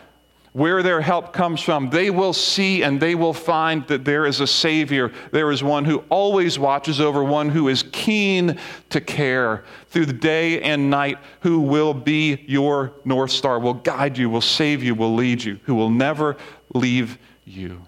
where 0.53 0.81
their 0.81 1.01
help 1.01 1.31
comes 1.31 1.61
from, 1.61 1.89
they 1.89 2.09
will 2.09 2.33
see 2.33 2.83
and 2.83 2.99
they 2.99 3.15
will 3.15 3.33
find 3.33 3.85
that 3.87 4.03
there 4.03 4.25
is 4.25 4.39
a 4.39 4.47
Savior. 4.47 5.11
There 5.31 5.51
is 5.51 5.63
one 5.63 5.85
who 5.85 6.03
always 6.09 6.57
watches 6.57 6.99
over, 6.99 7.23
one 7.23 7.49
who 7.49 7.67
is 7.67 7.83
keen 7.91 8.59
to 8.89 9.01
care 9.01 9.63
through 9.89 10.07
the 10.07 10.13
day 10.13 10.61
and 10.61 10.89
night, 10.89 11.19
who 11.41 11.59
will 11.59 11.93
be 11.93 12.43
your 12.47 12.93
North 13.05 13.31
Star, 13.31 13.59
will 13.59 13.75
guide 13.75 14.17
you, 14.17 14.29
will 14.29 14.41
save 14.41 14.83
you, 14.83 14.95
will 14.95 15.13
lead 15.13 15.43
you, 15.43 15.59
who 15.63 15.75
will 15.75 15.91
never 15.91 16.35
leave 16.73 17.17
you. 17.45 17.81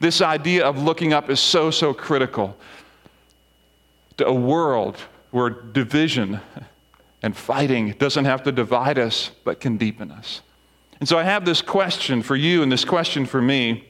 This 0.00 0.20
idea 0.20 0.64
of 0.64 0.82
looking 0.82 1.12
up 1.12 1.30
is 1.30 1.40
so, 1.40 1.70
so 1.70 1.94
critical 1.94 2.56
to 4.16 4.26
a 4.26 4.34
world 4.34 4.96
where 5.30 5.50
division 5.50 6.40
and 7.22 7.36
fighting 7.36 7.92
doesn't 7.98 8.24
have 8.24 8.42
to 8.44 8.52
divide 8.52 8.98
us, 8.98 9.30
but 9.44 9.60
can 9.60 9.76
deepen 9.76 10.10
us. 10.10 10.42
And 11.00 11.08
so 11.08 11.18
I 11.18 11.22
have 11.24 11.44
this 11.44 11.62
question 11.62 12.22
for 12.22 12.36
you 12.36 12.62
and 12.62 12.70
this 12.70 12.84
question 12.84 13.26
for 13.26 13.40
me. 13.40 13.86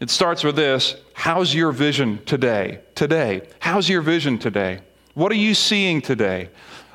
It 0.00 0.10
starts 0.10 0.42
with 0.42 0.56
this 0.56 0.96
How's 1.14 1.54
your 1.54 1.72
vision 1.72 2.24
today? 2.24 2.80
Today. 2.94 3.42
How's 3.60 3.88
your 3.88 4.02
vision 4.02 4.38
today? 4.38 4.80
What 5.14 5.30
are 5.30 5.36
you 5.36 5.54
seeing 5.54 6.00
today? 6.00 6.48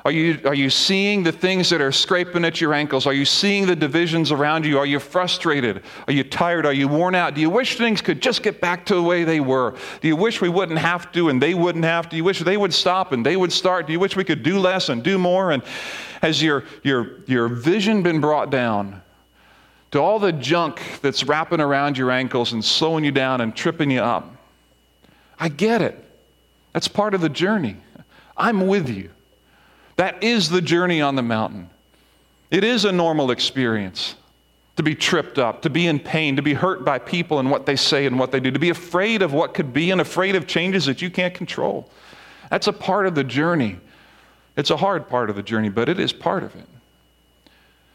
Are 0.08 0.12
you, 0.12 0.40
are 0.46 0.54
you 0.54 0.70
seeing 0.70 1.22
the 1.22 1.32
things 1.32 1.68
that 1.68 1.82
are 1.82 1.92
scraping 1.92 2.42
at 2.46 2.62
your 2.62 2.72
ankles? 2.72 3.06
Are 3.06 3.12
you 3.12 3.26
seeing 3.26 3.66
the 3.66 3.76
divisions 3.76 4.32
around 4.32 4.64
you? 4.64 4.78
Are 4.78 4.86
you 4.86 5.00
frustrated? 5.00 5.82
Are 6.06 6.14
you 6.14 6.24
tired? 6.24 6.64
Are 6.64 6.72
you 6.72 6.88
worn 6.88 7.14
out? 7.14 7.34
Do 7.34 7.42
you 7.42 7.50
wish 7.50 7.76
things 7.76 8.00
could 8.00 8.22
just 8.22 8.42
get 8.42 8.58
back 8.58 8.86
to 8.86 8.94
the 8.94 9.02
way 9.02 9.24
they 9.24 9.38
were? 9.38 9.76
Do 10.00 10.08
you 10.08 10.16
wish 10.16 10.40
we 10.40 10.48
wouldn't 10.48 10.78
have 10.78 11.12
to 11.12 11.28
and 11.28 11.42
they 11.42 11.52
wouldn't 11.52 11.84
have 11.84 12.06
to? 12.06 12.10
Do 12.12 12.16
you 12.16 12.24
wish 12.24 12.38
they 12.38 12.56
would 12.56 12.72
stop 12.72 13.12
and 13.12 13.26
they 13.26 13.36
would 13.36 13.52
start? 13.52 13.86
Do 13.86 13.92
you 13.92 14.00
wish 14.00 14.16
we 14.16 14.24
could 14.24 14.42
do 14.42 14.58
less 14.58 14.88
and 14.88 15.02
do 15.02 15.18
more? 15.18 15.50
And 15.50 15.62
has 16.22 16.42
your, 16.42 16.64
your, 16.82 17.22
your 17.26 17.48
vision 17.48 18.02
been 18.02 18.18
brought 18.18 18.48
down 18.48 19.02
to 19.90 19.98
all 19.98 20.18
the 20.18 20.32
junk 20.32 20.80
that's 21.02 21.22
wrapping 21.22 21.60
around 21.60 21.98
your 21.98 22.10
ankles 22.10 22.54
and 22.54 22.64
slowing 22.64 23.04
you 23.04 23.12
down 23.12 23.42
and 23.42 23.54
tripping 23.54 23.90
you 23.90 24.00
up? 24.00 24.34
I 25.38 25.50
get 25.50 25.82
it. 25.82 26.02
That's 26.72 26.88
part 26.88 27.12
of 27.12 27.20
the 27.20 27.28
journey. 27.28 27.76
I'm 28.38 28.68
with 28.68 28.88
you. 28.88 29.10
That 29.98 30.22
is 30.22 30.48
the 30.48 30.62
journey 30.62 31.02
on 31.02 31.16
the 31.16 31.22
mountain. 31.22 31.68
It 32.52 32.62
is 32.62 32.84
a 32.84 32.92
normal 32.92 33.32
experience 33.32 34.14
to 34.76 34.84
be 34.84 34.94
tripped 34.94 35.38
up, 35.38 35.62
to 35.62 35.70
be 35.70 35.88
in 35.88 35.98
pain, 35.98 36.36
to 36.36 36.42
be 36.42 36.54
hurt 36.54 36.84
by 36.84 37.00
people 37.00 37.40
and 37.40 37.50
what 37.50 37.66
they 37.66 37.74
say 37.74 38.06
and 38.06 38.16
what 38.16 38.30
they 38.30 38.38
do, 38.38 38.52
to 38.52 38.60
be 38.60 38.70
afraid 38.70 39.22
of 39.22 39.32
what 39.32 39.54
could 39.54 39.72
be 39.72 39.90
and 39.90 40.00
afraid 40.00 40.36
of 40.36 40.46
changes 40.46 40.86
that 40.86 41.02
you 41.02 41.10
can't 41.10 41.34
control. 41.34 41.90
That's 42.48 42.68
a 42.68 42.72
part 42.72 43.08
of 43.08 43.16
the 43.16 43.24
journey. 43.24 43.76
It's 44.56 44.70
a 44.70 44.76
hard 44.76 45.08
part 45.08 45.30
of 45.30 45.36
the 45.36 45.42
journey, 45.42 45.68
but 45.68 45.88
it 45.88 45.98
is 45.98 46.12
part 46.12 46.44
of 46.44 46.54
it. 46.54 46.66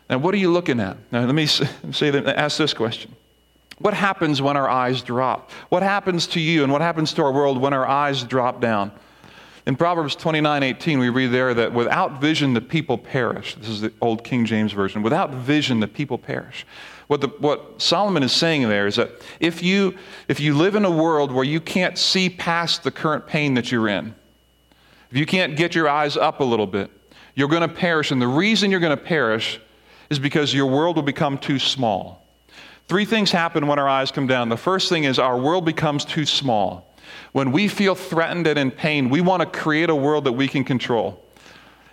Now, 0.10 0.18
what 0.18 0.34
are 0.34 0.38
you 0.38 0.52
looking 0.52 0.82
at? 0.82 0.98
Now, 1.10 1.26
let 1.26 1.34
me 1.34 1.46
say, 1.46 2.26
ask 2.36 2.58
this 2.58 2.74
question. 2.74 3.16
What 3.80 3.94
happens 3.94 4.42
when 4.42 4.58
our 4.58 4.70
eyes 4.70 5.02
drop? 5.02 5.52
What 5.70 5.84
happens 5.84 6.28
to 6.28 6.42
you 6.42 6.64
and 6.64 6.72
what 6.72 6.82
happens 6.82 7.14
to 7.14 7.24
our 7.24 7.32
world 7.32 7.60
when 7.60 7.72
our 7.72 7.88
eyes 7.88 8.24
drop 8.24 8.60
down? 8.60 8.92
In 9.66 9.78
Proverbs 9.78 10.16
29 10.16 10.62
18, 10.62 11.00
we 11.00 11.10
read 11.10 11.28
there 11.28 11.54
that 11.54 11.74
without 11.74 12.20
vision, 12.20 12.54
the 12.54 12.62
people 12.62 12.98
perish. 12.98 13.56
This 13.56 13.70
is 13.70 13.82
the 13.82 13.94
old 14.02 14.24
King 14.24 14.46
James 14.46 14.74
Version. 14.74 15.02
Without 15.04 15.32
vision, 15.32 15.80
the 15.80 15.88
people 15.88 16.18
perish. 16.18 16.66
What, 17.08 17.22
the, 17.22 17.28
what 17.28 17.82
Solomon 17.82 18.24
is 18.24 18.32
saying 18.32 18.68
there 18.68 18.88
is 18.88 18.98
that 18.98 19.12
if 19.40 19.64
you, 19.64 19.96
if 20.28 20.40
you 20.40 20.54
live 20.54 20.76
in 20.76 20.84
a 20.84 20.92
world 20.92 21.32
where 21.32 21.44
you 21.44 21.62
can't 21.62 21.98
see 21.98 22.30
past 22.30 22.84
the 22.84 22.92
current 22.92 23.28
pain 23.28 23.54
that 23.54 23.72
you're 23.72 23.88
in, 23.88 24.16
if 25.12 25.18
you 25.18 25.26
can't 25.26 25.56
get 25.56 25.76
your 25.76 25.88
eyes 25.88 26.18
up 26.18 26.40
a 26.40 26.44
little 26.44 26.68
bit, 26.68 26.90
you're 27.36 27.48
going 27.48 27.68
to 27.68 27.74
perish. 27.74 28.12
And 28.12 28.22
the 28.22 28.28
reason 28.28 28.72
you're 28.72 28.80
going 28.80 28.98
to 28.98 29.04
perish 29.04 29.60
is 30.10 30.20
because 30.20 30.54
your 30.54 30.66
world 30.66 30.96
will 30.96 31.04
become 31.04 31.38
too 31.38 31.60
small. 31.60 32.26
Three 32.88 33.06
things 33.06 33.32
happen 33.32 33.68
when 33.68 33.80
our 33.80 33.88
eyes 33.88 34.12
come 34.12 34.28
down. 34.28 34.50
The 34.50 34.58
first 34.58 34.90
thing 34.90 35.06
is 35.06 35.20
our 35.20 35.38
world 35.38 35.66
becomes 35.66 36.04
too 36.04 36.26
small. 36.26 36.93
When 37.32 37.52
we 37.52 37.68
feel 37.68 37.96
threatened 37.96 38.48
and 38.48 38.60
in 38.60 38.72
pain, 38.72 39.10
we 39.10 39.22
want 39.22 39.42
to 39.42 39.60
create 39.60 39.90
a 39.90 39.96
world 39.96 40.24
that 40.26 40.34
we 40.34 40.48
can 40.48 40.64
control. 40.64 41.24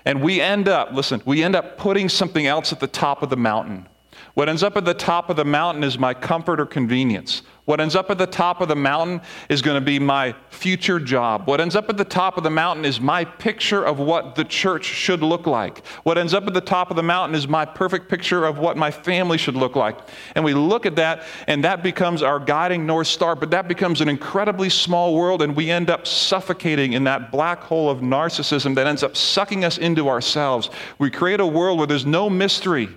And 0.05 0.23
we 0.23 0.41
end 0.41 0.69
up, 0.69 0.93
listen, 0.93 1.23
we 1.25 1.43
end 1.43 1.55
up 1.55 1.77
putting 1.77 2.09
something 2.09 2.47
else 2.47 2.73
at 2.73 2.81
the 2.81 2.87
top 2.87 3.23
of 3.23 3.31
the 3.31 3.37
mountain. 3.37 3.89
What 4.35 4.49
ends 4.49 4.63
up 4.63 4.77
at 4.77 4.85
the 4.85 4.95
top 4.95 5.29
of 5.31 5.37
the 5.37 5.45
mountain 5.45 5.83
is 5.83 5.99
my 5.99 6.15
comfort 6.15 6.61
or 6.61 6.67
convenience. 6.67 7.43
What 7.65 7.81
ends 7.81 7.95
up 7.95 8.11
at 8.11 8.19
the 8.19 8.27
top 8.27 8.61
of 8.61 8.69
the 8.69 8.75
mountain 8.75 9.21
is 9.49 9.63
going 9.63 9.77
to 9.77 9.85
be 9.85 10.01
my 10.01 10.35
future 10.49 10.99
job. 10.99 11.47
What 11.47 11.61
ends 11.61 11.77
up 11.77 11.89
at 11.89 11.97
the 11.97 12.05
top 12.05 12.37
of 12.37 12.43
the 12.43 12.51
mountain 12.51 12.85
is 12.85 13.01
my 13.01 13.25
picture 13.25 13.85
of 13.85 14.01
what 14.01 14.35
the 14.35 14.45
church 14.45 14.85
should 14.85 15.23
look 15.23 15.47
like. 15.47 15.87
What 16.03 16.19
ends 16.19 16.35
up 16.35 16.49
at 16.49 16.55
the 16.55 16.61
top 16.61 16.91
of 16.91 16.97
the 16.97 17.03
mountain 17.05 17.37
is 17.37 17.47
my 17.47 17.65
perfect 17.65 18.09
picture 18.09 18.45
of 18.45 18.59
what 18.59 18.77
my 18.77 18.91
family 18.91 19.39
should 19.39 19.55
look 19.55 19.77
like. 19.77 19.97
And 20.35 20.45
we 20.45 20.53
look 20.53 20.85
at 20.85 20.97
that, 20.97 21.23
and 21.47 21.63
that 21.63 21.85
becomes 21.85 22.23
our 22.23 22.41
guiding 22.41 22.87
North 22.87 23.07
Star, 23.07 23.37
but 23.37 23.53
that 23.53 23.69
becomes 23.69 24.01
an 24.01 24.09
incredibly 24.09 24.69
small 24.69 25.15
world, 25.15 25.41
and 25.41 25.55
we 25.55 25.71
end 25.71 25.91
up 25.91 26.09
suffocating 26.09 26.95
in 26.95 27.05
that 27.05 27.31
black 27.31 27.61
hole 27.61 27.89
of 27.89 27.99
narcissism 28.01 28.75
that 28.75 28.89
ends 28.89 29.05
up 29.05 29.17
sucking 29.17 29.65
us 29.65 29.79
into 29.79 30.09
ourselves. 30.09 30.71
We 30.99 31.09
create 31.09 31.39
a 31.39 31.47
world 31.47 31.79
where 31.79 31.87
there's 31.87 32.07
no 32.07 32.29
mystery, 32.29 32.89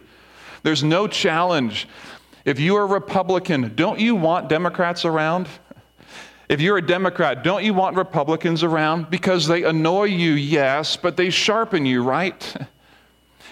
there's 0.63 0.83
no 0.83 1.07
challenge. 1.07 1.87
If 2.45 2.59
you 2.59 2.75
are 2.75 2.83
a 2.83 2.87
Republican, 2.87 3.73
don't 3.75 3.99
you 3.99 4.15
want 4.15 4.49
Democrats 4.49 5.05
around? 5.05 5.47
If 6.49 6.59
you're 6.59 6.77
a 6.77 6.85
Democrat, 6.85 7.43
don't 7.43 7.63
you 7.63 7.73
want 7.73 7.95
Republicans 7.95 8.63
around? 8.63 9.09
Because 9.09 9.47
they 9.47 9.63
annoy 9.63 10.05
you, 10.05 10.33
yes, 10.33 10.97
but 10.97 11.15
they 11.15 11.29
sharpen 11.29 11.85
you, 11.85 12.03
right? 12.03 12.55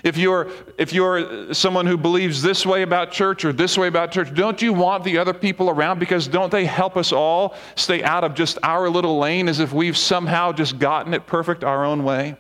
If 0.04 0.18
you're, 0.18 0.50
if 0.78 0.94
you're 0.94 1.54
someone 1.54 1.86
who 1.86 1.96
believes 1.96 2.42
this 2.42 2.66
way 2.66 2.82
about 2.82 3.12
church 3.12 3.46
or 3.46 3.54
this 3.54 3.78
way 3.78 3.88
about 3.88 4.12
church, 4.12 4.34
don't 4.34 4.62
you 4.62 4.74
want 4.74 5.04
the 5.04 5.18
other 5.18 5.34
people 5.34 5.70
around? 5.70 6.00
Because 6.00 6.28
don't 6.28 6.52
they 6.52 6.66
help 6.66 6.98
us 6.98 7.12
all 7.12 7.56
stay 7.76 8.04
out 8.04 8.24
of 8.24 8.34
just 8.34 8.58
our 8.64 8.90
little 8.90 9.20
lane 9.20 9.48
as 9.48 9.60
if 9.60 9.72
we've 9.74 9.98
somehow 9.98 10.52
just 10.52 10.80
gotten 10.80 11.14
it 11.14 11.28
perfect 11.28 11.64
our 11.64 11.86
own 11.86 12.04
way? 12.04 12.36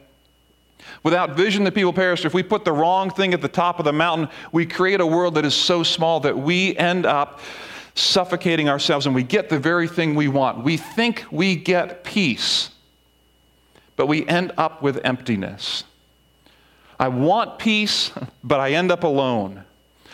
Without 1.03 1.35
vision, 1.35 1.63
the 1.63 1.71
people 1.71 1.93
perish. 1.93 2.25
If 2.25 2.33
we 2.33 2.43
put 2.43 2.63
the 2.63 2.71
wrong 2.71 3.09
thing 3.09 3.33
at 3.33 3.41
the 3.41 3.47
top 3.47 3.79
of 3.79 3.85
the 3.85 3.93
mountain, 3.93 4.29
we 4.51 4.65
create 4.65 5.01
a 5.01 5.05
world 5.05 5.35
that 5.35 5.45
is 5.45 5.55
so 5.55 5.81
small 5.83 6.19
that 6.19 6.37
we 6.37 6.77
end 6.77 7.05
up 7.05 7.39
suffocating 7.95 8.69
ourselves 8.69 9.05
and 9.05 9.15
we 9.15 9.23
get 9.23 9.49
the 9.49 9.59
very 9.59 9.87
thing 9.87 10.15
we 10.15 10.27
want. 10.27 10.63
We 10.63 10.77
think 10.77 11.25
we 11.31 11.55
get 11.55 12.03
peace, 12.03 12.69
but 13.95 14.07
we 14.07 14.27
end 14.27 14.53
up 14.57 14.81
with 14.81 15.03
emptiness. 15.03 15.83
I 16.99 17.07
want 17.07 17.57
peace, 17.57 18.11
but 18.43 18.59
I 18.59 18.73
end 18.73 18.91
up 18.91 19.03
alone. 19.03 19.63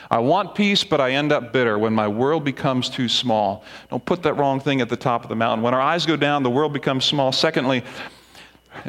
I 0.10 0.19
want 0.19 0.56
peace, 0.56 0.86
but 0.86 1.02
I 1.02 1.12
end 1.12 1.34
up 1.34 1.52
bitter 1.52 1.78
when 1.78 1.93
my 1.93 2.08
world 2.08 2.45
becomes 2.45 2.89
too 2.89 3.10
small. 3.10 3.65
Don't 3.89 4.06
put 4.06 4.23
that 4.23 4.36
wrong 4.36 4.62
thing 4.62 4.80
at 4.80 4.88
the 4.88 4.95
top 4.95 5.23
of 5.23 5.30
the 5.30 5.36
mountain. 5.36 5.62
When 5.63 5.73
our 5.73 5.82
eyes 5.82 6.06
go 6.06 6.15
down, 6.15 6.43
the 6.43 6.50
world 6.50 6.71
becomes 6.71 7.04
small. 7.04 7.34
Secondly, 7.34 7.84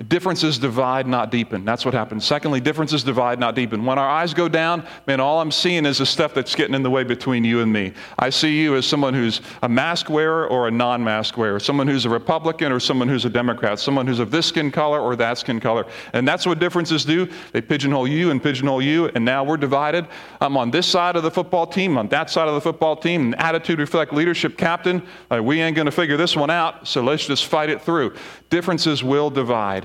Differences 0.08 0.58
divide, 0.58 1.06
not 1.06 1.30
deepen. 1.30 1.64
That's 1.64 1.84
what 1.84 1.94
happens. 1.94 2.24
Secondly, 2.24 2.60
differences 2.60 3.02
divide, 3.02 3.38
not 3.38 3.54
deepen. 3.54 3.84
When 3.84 3.98
our 3.98 4.08
eyes 4.08 4.34
go 4.34 4.48
down, 4.48 4.86
man, 5.06 5.20
all 5.20 5.40
I'm 5.40 5.50
seeing 5.50 5.86
is 5.86 5.98
the 5.98 6.06
stuff 6.06 6.34
that's 6.34 6.54
getting 6.54 6.74
in 6.74 6.82
the 6.82 6.90
way 6.90 7.04
between 7.04 7.44
you 7.44 7.60
and 7.60 7.72
me. 7.72 7.92
I 8.18 8.30
see 8.30 8.60
you 8.60 8.76
as 8.76 8.86
someone 8.86 9.14
who's 9.14 9.40
a 9.62 9.68
mask 9.68 10.10
wearer 10.10 10.46
or 10.46 10.68
a 10.68 10.70
non 10.70 11.02
mask 11.02 11.36
wearer, 11.36 11.60
someone 11.60 11.88
who's 11.88 12.04
a 12.04 12.10
Republican 12.10 12.72
or 12.72 12.80
someone 12.80 13.08
who's 13.08 13.24
a 13.24 13.30
Democrat, 13.30 13.78
someone 13.78 14.06
who's 14.06 14.18
of 14.18 14.30
this 14.30 14.46
skin 14.46 14.70
color 14.70 15.00
or 15.00 15.16
that 15.16 15.38
skin 15.38 15.60
color. 15.60 15.86
And 16.12 16.26
that's 16.26 16.46
what 16.46 16.58
differences 16.58 17.04
do. 17.04 17.28
They 17.52 17.60
pigeonhole 17.60 18.08
you 18.08 18.30
and 18.30 18.42
pigeonhole 18.42 18.82
you, 18.82 19.06
and 19.14 19.24
now 19.24 19.44
we're 19.44 19.56
divided. 19.56 20.06
I'm 20.40 20.56
on 20.56 20.70
this 20.70 20.86
side 20.86 21.16
of 21.16 21.22
the 21.22 21.30
football 21.30 21.66
team, 21.66 21.98
on 21.98 22.08
that 22.08 22.30
side 22.30 22.48
of 22.48 22.54
the 22.54 22.60
football 22.60 22.96
team, 22.96 23.22
and 23.22 23.40
attitude 23.40 23.78
reflect 23.78 24.12
leadership 24.12 24.56
captain. 24.56 25.02
We 25.30 25.60
ain't 25.60 25.76
going 25.76 25.86
to 25.86 25.92
figure 25.92 26.16
this 26.16 26.36
one 26.36 26.50
out, 26.50 26.86
so 26.86 27.02
let's 27.02 27.26
just 27.26 27.46
fight 27.46 27.70
it 27.70 27.82
through. 27.82 28.14
Differences 28.50 29.04
will 29.04 29.30
divide 29.30 29.77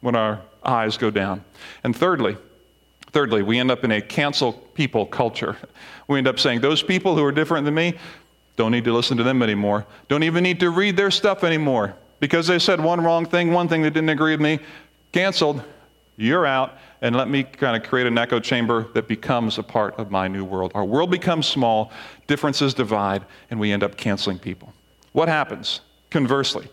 when 0.00 0.14
our 0.14 0.40
eyes 0.64 0.96
go 0.96 1.10
down. 1.10 1.44
And 1.82 1.96
thirdly, 1.96 2.36
thirdly, 3.12 3.42
we 3.42 3.58
end 3.58 3.70
up 3.70 3.84
in 3.84 3.92
a 3.92 4.00
cancel 4.00 4.52
people 4.52 5.06
culture. 5.06 5.56
We 6.08 6.18
end 6.18 6.28
up 6.28 6.38
saying 6.38 6.60
those 6.60 6.82
people 6.82 7.16
who 7.16 7.24
are 7.24 7.32
different 7.32 7.64
than 7.64 7.74
me 7.74 7.94
don't 8.56 8.70
need 8.70 8.84
to 8.84 8.92
listen 8.92 9.16
to 9.16 9.22
them 9.22 9.42
anymore. 9.42 9.86
Don't 10.08 10.22
even 10.22 10.42
need 10.42 10.60
to 10.60 10.70
read 10.70 10.96
their 10.96 11.10
stuff 11.10 11.42
anymore 11.42 11.96
because 12.20 12.46
they 12.46 12.58
said 12.58 12.80
one 12.80 13.00
wrong 13.00 13.26
thing, 13.26 13.52
one 13.52 13.68
thing 13.68 13.82
that 13.82 13.92
didn't 13.92 14.10
agree 14.10 14.32
with 14.32 14.40
me. 14.40 14.60
Canceled. 15.12 15.62
You're 16.16 16.46
out. 16.46 16.78
And 17.00 17.14
let 17.16 17.28
me 17.28 17.42
kind 17.42 17.76
of 17.76 17.88
create 17.88 18.06
an 18.06 18.16
echo 18.16 18.40
chamber 18.40 18.86
that 18.94 19.08
becomes 19.08 19.58
a 19.58 19.62
part 19.62 19.98
of 19.98 20.10
my 20.10 20.28
new 20.28 20.44
world. 20.44 20.72
Our 20.74 20.84
world 20.84 21.10
becomes 21.10 21.46
small, 21.46 21.92
differences 22.26 22.72
divide, 22.72 23.24
and 23.50 23.60
we 23.60 23.72
end 23.72 23.82
up 23.82 23.96
canceling 23.96 24.38
people. 24.38 24.72
What 25.12 25.28
happens? 25.28 25.80
Conversely, 26.10 26.68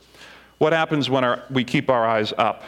what 0.61 0.73
happens 0.73 1.09
when 1.09 1.23
our, 1.23 1.43
we 1.49 1.63
keep 1.63 1.89
our 1.89 2.07
eyes 2.07 2.33
up? 2.37 2.63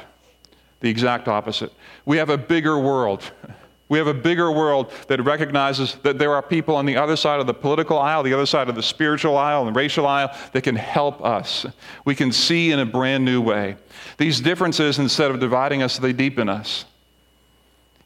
the 0.84 0.90
exact 0.90 1.30
opposite. 1.30 1.72
We 2.06 2.18
have 2.18 2.30
a 2.30 2.38
bigger 2.38 2.78
world. 2.78 3.24
We 3.90 4.00
have 4.00 4.08
a 4.08 4.14
bigger 4.14 4.52
world 4.52 4.92
that 5.08 5.24
recognizes 5.24 5.96
that 6.02 6.18
there 6.18 6.34
are 6.34 6.42
people 6.42 6.76
on 6.76 6.88
the 6.88 6.98
other 6.98 7.16
side 7.16 7.40
of 7.40 7.46
the 7.46 7.54
political 7.54 8.00
aisle, 8.00 8.24
the 8.24 8.34
other 8.34 8.48
side 8.48 8.68
of 8.68 8.74
the 8.74 8.82
spiritual 8.82 9.38
aisle, 9.38 9.68
and 9.68 9.76
racial 9.76 10.08
aisle 10.08 10.36
that 10.54 10.64
can 10.64 10.76
help 10.76 11.24
us. 11.24 11.68
We 12.04 12.16
can 12.16 12.32
see 12.32 12.72
in 12.72 12.80
a 12.80 12.86
brand 12.88 13.24
new 13.24 13.40
way. 13.40 13.76
These 14.18 14.42
differences, 14.42 14.98
instead 14.98 15.30
of 15.30 15.40
dividing 15.40 15.84
us, 15.84 16.00
they 16.00 16.12
deepen 16.12 16.50
us. 16.50 16.86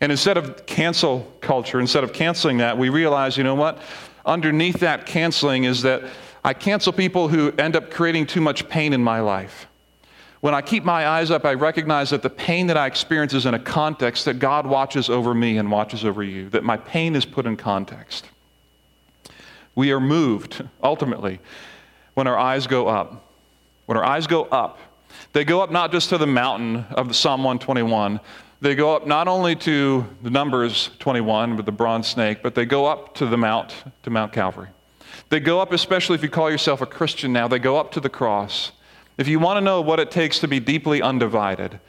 And 0.02 0.12
instead 0.12 0.36
of 0.36 0.65
cancel 0.65 1.32
culture, 1.39 1.80
instead 1.80 2.04
of 2.04 2.12
canceling 2.12 2.58
that, 2.58 2.78
we 2.78 2.89
realize, 2.89 3.38
you 3.38 3.45
know 3.45 3.56
what? 3.56 3.80
Underneath 4.26 4.80
that 4.80 5.06
canceling 5.06 5.63
is 5.63 5.84
that 5.84 6.04
I 6.43 6.54
cancel 6.54 6.91
people 6.91 7.30
who 7.30 7.54
end 7.58 7.78
up 7.78 7.91
creating 7.91 8.26
too 8.26 8.41
much 8.41 8.67
pain 8.67 8.91
in 8.91 9.02
my 9.02 9.21
life. 9.21 9.67
When 10.41 10.54
I 10.54 10.62
keep 10.62 10.84
my 10.84 11.08
eyes 11.08 11.32
up, 11.32 11.45
I 11.45 11.54
recognize 11.56 12.12
that 12.12 12.21
the 12.21 12.30
pain 12.30 12.67
that 12.67 12.78
I 12.78 12.86
experience 12.86 13.34
is 13.34 13.45
in 13.45 13.54
a 13.54 13.60
context 13.60 14.26
that 14.26 14.36
God 14.39 14.67
watches 14.67 15.10
over 15.10 15.34
me 15.34 15.58
and 15.58 15.71
watches 15.71 16.06
over 16.06 16.23
you, 16.23 16.50
that 16.50 16.63
my 16.63 16.78
pain 16.78 17.15
is 17.15 17.26
put 17.26 17.45
in 17.45 17.58
context. 17.58 18.26
We 19.73 19.91
are 19.91 20.00
moved, 20.00 20.63
ultimately, 20.84 21.39
when 22.13 22.28
our 22.28 22.38
eyes 22.38 22.67
go 22.67 22.88
up. 22.88 23.23
When 23.88 23.97
our 23.97 24.04
eyes 24.04 24.28
go 24.28 24.43
up, 24.45 24.80
they 25.34 25.45
go 25.45 25.62
up 25.62 25.71
not 25.71 25.91
just 25.91 26.10
to 26.10 26.17
the 26.17 26.28
mountain 26.28 26.86
of 26.91 27.15
Psalm 27.15 27.41
121, 27.43 28.19
they 28.60 28.76
go 28.76 28.95
up 28.95 29.06
not 29.06 29.28
only 29.28 29.56
to 29.56 30.06
the 30.23 30.30
Numbers 30.30 30.89
21 31.00 31.56
with 31.56 31.65
the 31.65 31.71
bronze 31.71 32.08
snake, 32.08 32.39
but 32.41 32.56
they 32.56 32.65
go 32.65 32.86
up 32.86 33.13
to 33.15 33.26
the 33.26 33.38
Mount, 33.38 33.73
to 34.04 34.10
Mount 34.10 34.34
Calvary. 34.34 34.69
They 35.30 35.39
go 35.39 35.60
up, 35.60 35.71
especially 35.71 36.15
if 36.15 36.23
you 36.23 36.30
call 36.30 36.50
yourself 36.50 36.82
a 36.82 36.86
Christian 36.86 37.32
now, 37.32 37.47
they 37.47 37.60
go 37.60 37.78
up 37.78 37.91
to 37.93 38.00
the 38.00 38.10
cross. 38.10 38.71
If 39.17 39.27
you 39.27 39.39
want 39.39 39.58
to 39.58 39.62
know 39.62 39.82
what 39.82 39.99
it 39.99 40.12
takes 40.12 40.39
to 40.39 40.47
be 40.47 40.60
deeply 40.60 41.01
undivided, 41.01 41.80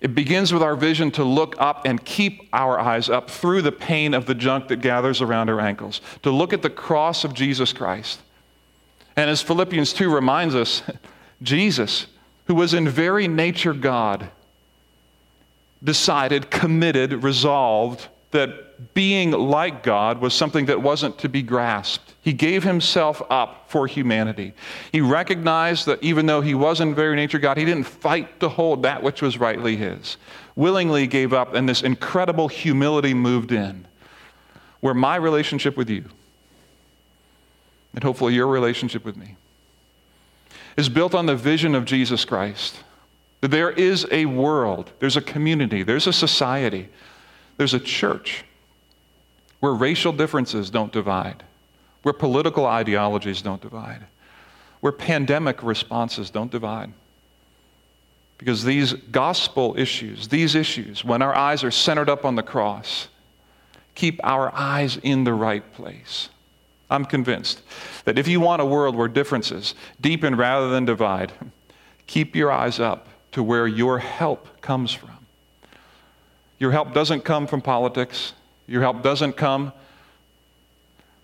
it 0.00 0.14
begins 0.14 0.52
with 0.52 0.62
our 0.62 0.76
vision 0.76 1.10
to 1.12 1.24
look 1.24 1.54
up 1.58 1.84
and 1.84 2.04
keep 2.04 2.48
our 2.52 2.78
eyes 2.78 3.08
up 3.08 3.30
through 3.30 3.62
the 3.62 3.72
pain 3.72 4.14
of 4.14 4.26
the 4.26 4.34
junk 4.34 4.68
that 4.68 4.80
gathers 4.80 5.20
around 5.20 5.50
our 5.50 5.60
ankles, 5.60 6.00
to 6.22 6.30
look 6.30 6.52
at 6.52 6.62
the 6.62 6.70
cross 6.70 7.24
of 7.24 7.34
Jesus 7.34 7.72
Christ. 7.72 8.20
And 9.16 9.28
as 9.28 9.42
Philippians 9.42 9.92
2 9.92 10.12
reminds 10.12 10.54
us, 10.54 10.82
Jesus, 11.42 12.06
who 12.46 12.54
was 12.54 12.74
in 12.74 12.88
very 12.88 13.26
nature 13.26 13.74
God, 13.74 14.30
decided, 15.82 16.50
committed, 16.50 17.24
resolved 17.24 18.08
that 18.30 18.92
being 18.94 19.30
like 19.30 19.82
God 19.82 20.20
was 20.20 20.34
something 20.34 20.66
that 20.66 20.82
wasn't 20.82 21.18
to 21.18 21.28
be 21.28 21.42
grasped. 21.42 22.14
He 22.20 22.32
gave 22.32 22.62
himself 22.62 23.22
up 23.30 23.70
for 23.70 23.86
humanity. 23.86 24.52
He 24.92 25.00
recognized 25.00 25.86
that 25.86 26.02
even 26.02 26.26
though 26.26 26.42
he 26.42 26.54
was 26.54 26.80
in 26.80 26.94
very 26.94 27.16
nature 27.16 27.38
God, 27.38 27.56
he 27.56 27.64
didn't 27.64 27.84
fight 27.84 28.38
to 28.40 28.48
hold 28.48 28.82
that 28.82 29.02
which 29.02 29.22
was 29.22 29.38
rightly 29.38 29.76
his. 29.76 30.18
Willingly 30.54 31.06
gave 31.06 31.32
up, 31.32 31.54
and 31.54 31.68
this 31.68 31.82
incredible 31.82 32.48
humility 32.48 33.14
moved 33.14 33.50
in, 33.50 33.86
where 34.80 34.94
my 34.94 35.16
relationship 35.16 35.76
with 35.76 35.88
you, 35.88 36.04
and 37.94 38.04
hopefully 38.04 38.34
your 38.34 38.48
relationship 38.48 39.04
with 39.04 39.16
me, 39.16 39.36
is 40.76 40.88
built 40.88 41.14
on 41.14 41.26
the 41.26 41.36
vision 41.36 41.74
of 41.74 41.84
Jesus 41.84 42.24
Christ. 42.24 42.76
That 43.40 43.52
there 43.52 43.70
is 43.70 44.06
a 44.10 44.26
world, 44.26 44.90
there's 44.98 45.16
a 45.16 45.22
community, 45.22 45.82
there's 45.82 46.06
a 46.06 46.12
society, 46.12 46.88
there's 47.58 47.74
a 47.74 47.80
church 47.80 48.44
where 49.60 49.74
racial 49.74 50.12
differences 50.12 50.70
don't 50.70 50.92
divide, 50.92 51.42
where 52.02 52.14
political 52.14 52.64
ideologies 52.64 53.42
don't 53.42 53.60
divide, 53.60 54.06
where 54.80 54.92
pandemic 54.92 55.62
responses 55.62 56.30
don't 56.30 56.50
divide. 56.50 56.92
Because 58.38 58.62
these 58.62 58.92
gospel 58.92 59.74
issues, 59.76 60.28
these 60.28 60.54
issues, 60.54 61.04
when 61.04 61.20
our 61.22 61.34
eyes 61.34 61.64
are 61.64 61.72
centered 61.72 62.08
up 62.08 62.24
on 62.24 62.36
the 62.36 62.42
cross, 62.42 63.08
keep 63.96 64.20
our 64.22 64.54
eyes 64.54 64.96
in 65.02 65.24
the 65.24 65.34
right 65.34 65.72
place. 65.72 66.28
I'm 66.88 67.04
convinced 67.04 67.62
that 68.04 68.16
if 68.16 68.28
you 68.28 68.38
want 68.38 68.62
a 68.62 68.64
world 68.64 68.94
where 68.94 69.08
differences 69.08 69.74
deepen 70.00 70.36
rather 70.36 70.70
than 70.70 70.84
divide, 70.84 71.32
keep 72.06 72.36
your 72.36 72.52
eyes 72.52 72.78
up 72.78 73.08
to 73.32 73.42
where 73.42 73.66
your 73.66 73.98
help 73.98 74.60
comes 74.60 74.92
from. 74.92 75.17
Your 76.58 76.72
help 76.72 76.92
doesn't 76.92 77.24
come 77.24 77.46
from 77.46 77.60
politics. 77.60 78.32
Your 78.66 78.82
help 78.82 79.02
doesn't 79.02 79.34
come 79.34 79.72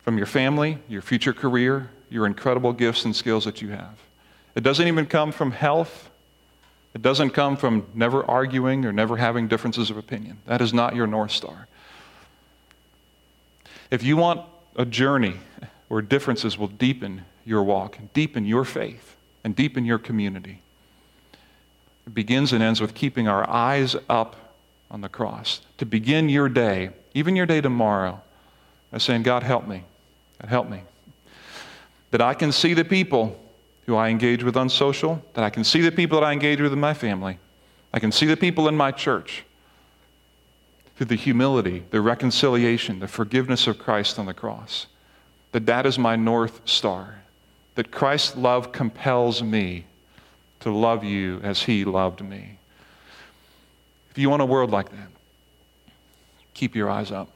from 0.02 0.16
your 0.16 0.26
family, 0.26 0.78
your 0.88 1.02
future 1.02 1.32
career, 1.32 1.90
your 2.10 2.26
incredible 2.26 2.72
gifts 2.72 3.04
and 3.04 3.14
skills 3.14 3.44
that 3.44 3.60
you 3.60 3.70
have. 3.70 3.98
It 4.54 4.62
doesn't 4.62 4.86
even 4.86 5.06
come 5.06 5.32
from 5.32 5.50
health. 5.50 6.10
It 6.94 7.02
doesn't 7.02 7.30
come 7.30 7.56
from 7.56 7.86
never 7.94 8.24
arguing 8.24 8.84
or 8.84 8.92
never 8.92 9.16
having 9.16 9.48
differences 9.48 9.90
of 9.90 9.96
opinion. 9.96 10.38
That 10.46 10.60
is 10.60 10.72
not 10.72 10.94
your 10.94 11.06
North 11.06 11.32
Star. 11.32 11.66
If 13.90 14.02
you 14.02 14.16
want 14.16 14.42
a 14.76 14.84
journey 14.84 15.36
where 15.88 16.02
differences 16.02 16.56
will 16.56 16.68
deepen 16.68 17.24
your 17.44 17.62
walk, 17.62 17.98
deepen 18.12 18.44
your 18.44 18.64
faith, 18.64 19.16
and 19.42 19.56
deepen 19.56 19.84
your 19.84 19.98
community, 19.98 20.62
it 22.06 22.14
begins 22.14 22.52
and 22.52 22.62
ends 22.62 22.80
with 22.80 22.94
keeping 22.94 23.26
our 23.26 23.48
eyes 23.48 23.96
up 24.08 24.36
on 24.94 25.00
the 25.00 25.09
cross. 25.09 25.61
To 25.78 25.85
begin 25.85 26.28
your 26.28 26.48
day, 26.48 26.90
even 27.14 27.35
your 27.35 27.46
day 27.46 27.61
tomorrow, 27.61 28.22
by 28.92 28.98
saying, 28.98 29.24
God, 29.24 29.42
help 29.42 29.66
me. 29.66 29.83
God, 30.40 30.48
help 30.48 30.70
me. 30.70 30.83
That 32.12 32.20
I 32.20 32.33
can 32.33 32.52
see 32.52 32.74
the 32.74 32.85
people 32.85 33.37
who 33.87 33.96
I 33.96 34.09
engage 34.09 34.44
with 34.44 34.57
on 34.57 34.68
social, 34.68 35.20
that 35.35 35.42
I 35.42 35.50
can 35.50 35.64
see 35.64 35.80
the 35.80 35.90
people 35.90 36.20
that 36.20 36.26
I 36.26 36.33
engage 36.33 36.61
with 36.61 36.72
in 36.72 36.78
my 36.78 36.94
family, 36.94 37.38
I 37.92 37.98
can 37.98 38.12
see 38.12 38.24
the 38.26 38.37
people 38.37 38.68
in 38.68 38.76
my 38.76 38.92
church 38.92 39.44
through 40.96 41.07
the 41.07 41.16
humility, 41.16 41.83
the 41.90 42.00
reconciliation, 42.00 43.00
the 43.00 43.09
forgiveness 43.09 43.66
of 43.66 43.80
Christ 43.80 44.16
on 44.16 44.26
the 44.26 44.35
cross. 44.35 44.87
That 45.50 45.66
that 45.66 45.87
is 45.87 45.98
my 45.98 46.14
north 46.14 46.61
star. 46.66 47.16
That 47.74 47.90
Christ's 47.90 48.37
love 48.37 48.70
compels 48.70 49.42
me 49.42 49.87
to 50.61 50.70
love 50.70 51.02
you 51.02 51.40
as 51.42 51.62
he 51.62 51.85
loved 51.85 52.22
me. 52.22 52.59
If 54.14 54.18
you 54.18 54.31
want 54.31 54.42
a 54.42 54.46
world 54.46 54.70
like 54.70 54.90
that, 54.90 55.09
keep 56.55 56.77
your 56.77 56.88
eyes 56.88 57.11
up. 57.11 57.31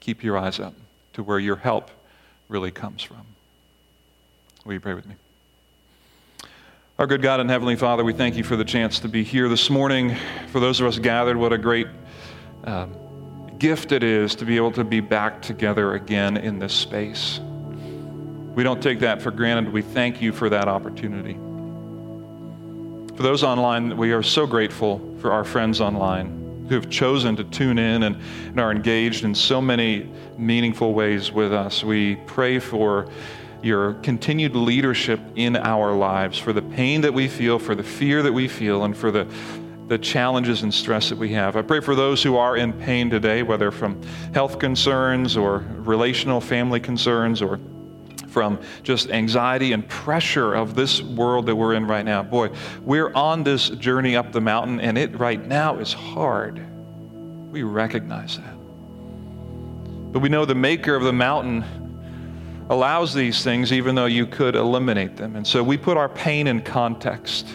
Keep 0.00 0.24
your 0.24 0.36
eyes 0.36 0.58
up 0.58 0.74
to 1.12 1.22
where 1.22 1.38
your 1.38 1.54
help 1.54 1.92
really 2.48 2.72
comes 2.72 3.00
from. 3.00 3.24
Will 4.64 4.72
you 4.72 4.80
pray 4.80 4.94
with 4.94 5.06
me? 5.06 5.14
Our 6.98 7.06
good 7.06 7.22
God 7.22 7.38
and 7.38 7.48
Heavenly 7.48 7.76
Father, 7.76 8.02
we 8.02 8.12
thank 8.12 8.34
you 8.34 8.42
for 8.42 8.56
the 8.56 8.64
chance 8.64 8.98
to 8.98 9.08
be 9.08 9.22
here 9.22 9.48
this 9.48 9.70
morning. 9.70 10.16
For 10.50 10.58
those 10.58 10.80
of 10.80 10.88
us 10.88 10.98
gathered, 10.98 11.36
what 11.36 11.52
a 11.52 11.58
great 11.58 11.86
um, 12.64 12.92
gift 13.56 13.92
it 13.92 14.02
is 14.02 14.34
to 14.34 14.44
be 14.44 14.56
able 14.56 14.72
to 14.72 14.82
be 14.82 14.98
back 14.98 15.40
together 15.40 15.94
again 15.94 16.36
in 16.36 16.58
this 16.58 16.74
space. 16.74 17.38
We 18.52 18.64
don't 18.64 18.82
take 18.82 18.98
that 18.98 19.22
for 19.22 19.30
granted. 19.30 19.72
We 19.72 19.82
thank 19.82 20.20
you 20.20 20.32
for 20.32 20.48
that 20.50 20.66
opportunity. 20.66 21.34
For 23.16 23.22
those 23.22 23.44
online, 23.44 23.96
we 23.96 24.10
are 24.10 24.24
so 24.24 24.44
grateful 24.44 25.07
for 25.20 25.32
our 25.32 25.44
friends 25.44 25.80
online 25.80 26.66
who 26.68 26.74
have 26.74 26.90
chosen 26.90 27.34
to 27.36 27.44
tune 27.44 27.78
in 27.78 28.02
and, 28.02 28.16
and 28.46 28.60
are 28.60 28.70
engaged 28.70 29.24
in 29.24 29.34
so 29.34 29.60
many 29.60 30.08
meaningful 30.36 30.92
ways 30.92 31.32
with 31.32 31.52
us. 31.52 31.82
We 31.82 32.16
pray 32.26 32.58
for 32.58 33.08
your 33.62 33.94
continued 33.94 34.54
leadership 34.54 35.20
in 35.34 35.56
our 35.56 35.92
lives, 35.92 36.38
for 36.38 36.52
the 36.52 36.62
pain 36.62 37.00
that 37.00 37.12
we 37.12 37.26
feel, 37.26 37.58
for 37.58 37.74
the 37.74 37.82
fear 37.82 38.22
that 38.22 38.32
we 38.32 38.46
feel, 38.48 38.84
and 38.84 38.96
for 38.96 39.10
the, 39.10 39.26
the 39.88 39.98
challenges 39.98 40.62
and 40.62 40.72
stress 40.72 41.08
that 41.08 41.18
we 41.18 41.30
have. 41.30 41.56
I 41.56 41.62
pray 41.62 41.80
for 41.80 41.94
those 41.94 42.22
who 42.22 42.36
are 42.36 42.56
in 42.56 42.72
pain 42.72 43.10
today, 43.10 43.42
whether 43.42 43.70
from 43.70 44.00
health 44.32 44.58
concerns 44.58 45.36
or 45.36 45.64
relational 45.78 46.40
family 46.40 46.80
concerns 46.80 47.42
or 47.42 47.58
from 48.28 48.60
just 48.82 49.10
anxiety 49.10 49.72
and 49.72 49.88
pressure 49.88 50.54
of 50.54 50.74
this 50.74 51.02
world 51.02 51.46
that 51.46 51.56
we're 51.56 51.74
in 51.74 51.86
right 51.86 52.04
now. 52.04 52.22
Boy, 52.22 52.50
we're 52.82 53.12
on 53.14 53.42
this 53.42 53.70
journey 53.70 54.16
up 54.16 54.32
the 54.32 54.40
mountain, 54.40 54.80
and 54.80 54.96
it 54.96 55.18
right 55.18 55.44
now 55.44 55.78
is 55.78 55.92
hard. 55.92 56.64
We 57.50 57.62
recognize 57.62 58.36
that. 58.36 58.54
But 60.12 60.20
we 60.20 60.28
know 60.28 60.44
the 60.44 60.54
maker 60.54 60.94
of 60.94 61.02
the 61.02 61.12
mountain 61.12 61.64
allows 62.70 63.14
these 63.14 63.42
things, 63.42 63.72
even 63.72 63.94
though 63.94 64.06
you 64.06 64.26
could 64.26 64.54
eliminate 64.54 65.16
them. 65.16 65.36
And 65.36 65.46
so 65.46 65.62
we 65.62 65.76
put 65.76 65.96
our 65.96 66.08
pain 66.08 66.46
in 66.46 66.62
context. 66.62 67.46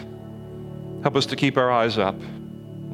Help 1.02 1.16
us 1.16 1.26
to 1.26 1.36
keep 1.36 1.56
our 1.56 1.70
eyes 1.70 1.98
up 1.98 2.16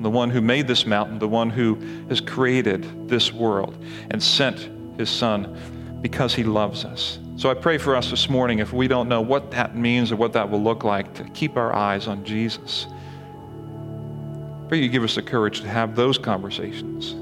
on 0.00 0.02
the 0.02 0.10
one 0.10 0.30
who 0.30 0.40
made 0.40 0.66
this 0.66 0.86
mountain, 0.86 1.18
the 1.18 1.28
one 1.28 1.50
who 1.50 1.78
has 2.08 2.20
created 2.20 3.08
this 3.08 3.32
world 3.32 3.82
and 4.10 4.22
sent 4.22 4.68
his 4.98 5.08
son 5.08 5.56
because 6.00 6.34
he 6.34 6.42
loves 6.42 6.84
us. 6.84 7.19
So 7.40 7.48
I 7.48 7.54
pray 7.54 7.78
for 7.78 7.96
us 7.96 8.10
this 8.10 8.28
morning, 8.28 8.58
if 8.58 8.74
we 8.74 8.86
don't 8.86 9.08
know 9.08 9.22
what 9.22 9.50
that 9.52 9.74
means 9.74 10.12
or 10.12 10.16
what 10.16 10.34
that 10.34 10.50
will 10.50 10.62
look 10.62 10.84
like, 10.84 11.14
to 11.14 11.24
keep 11.30 11.56
our 11.56 11.74
eyes 11.74 12.06
on 12.06 12.22
Jesus. 12.22 12.86
Pray 14.68 14.82
you 14.82 14.90
give 14.90 15.02
us 15.02 15.14
the 15.14 15.22
courage 15.22 15.62
to 15.62 15.66
have 15.66 15.96
those 15.96 16.18
conversations 16.18 17.12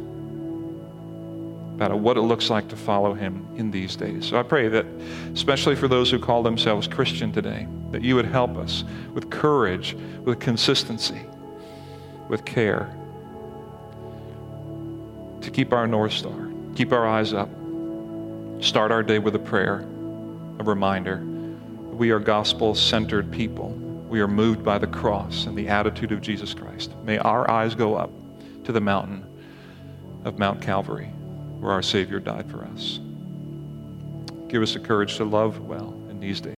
about 1.76 1.96
what 2.00 2.16
it 2.16 2.22
looks 2.22 2.50
like 2.50 2.66
to 2.70 2.76
follow 2.76 3.14
him 3.14 3.46
in 3.54 3.70
these 3.70 3.94
days. 3.94 4.26
So 4.26 4.40
I 4.40 4.42
pray 4.42 4.66
that, 4.66 4.86
especially 5.34 5.76
for 5.76 5.86
those 5.86 6.10
who 6.10 6.18
call 6.18 6.42
themselves 6.42 6.88
Christian 6.88 7.30
today, 7.30 7.68
that 7.92 8.02
you 8.02 8.16
would 8.16 8.26
help 8.26 8.56
us 8.56 8.82
with 9.14 9.30
courage, 9.30 9.96
with 10.24 10.40
consistency, 10.40 11.20
with 12.28 12.44
care, 12.44 12.92
to 15.42 15.50
keep 15.52 15.72
our 15.72 15.86
North 15.86 16.12
Star, 16.12 16.50
keep 16.74 16.90
our 16.90 17.06
eyes 17.06 17.32
up, 17.32 17.48
start 18.60 18.90
our 18.90 19.04
day 19.04 19.20
with 19.20 19.36
a 19.36 19.38
prayer 19.38 19.86
a 20.58 20.64
reminder 20.64 21.24
we 21.92 22.10
are 22.10 22.18
gospel 22.18 22.74
centered 22.74 23.30
people. 23.30 23.70
We 24.08 24.20
are 24.20 24.28
moved 24.28 24.64
by 24.64 24.78
the 24.78 24.86
cross 24.86 25.46
and 25.46 25.56
the 25.56 25.68
attitude 25.68 26.12
of 26.12 26.20
Jesus 26.20 26.54
Christ. 26.54 26.96
May 27.04 27.18
our 27.18 27.50
eyes 27.50 27.74
go 27.74 27.96
up 27.96 28.10
to 28.64 28.72
the 28.72 28.80
mountain 28.80 29.24
of 30.24 30.38
Mount 30.38 30.62
Calvary, 30.62 31.06
where 31.58 31.72
our 31.72 31.82
Savior 31.82 32.20
died 32.20 32.50
for 32.50 32.64
us. 32.64 33.00
Give 34.48 34.62
us 34.62 34.72
the 34.72 34.80
courage 34.80 35.16
to 35.16 35.24
love 35.24 35.60
well 35.60 35.94
in 36.08 36.20
these 36.20 36.40
days. 36.40 36.54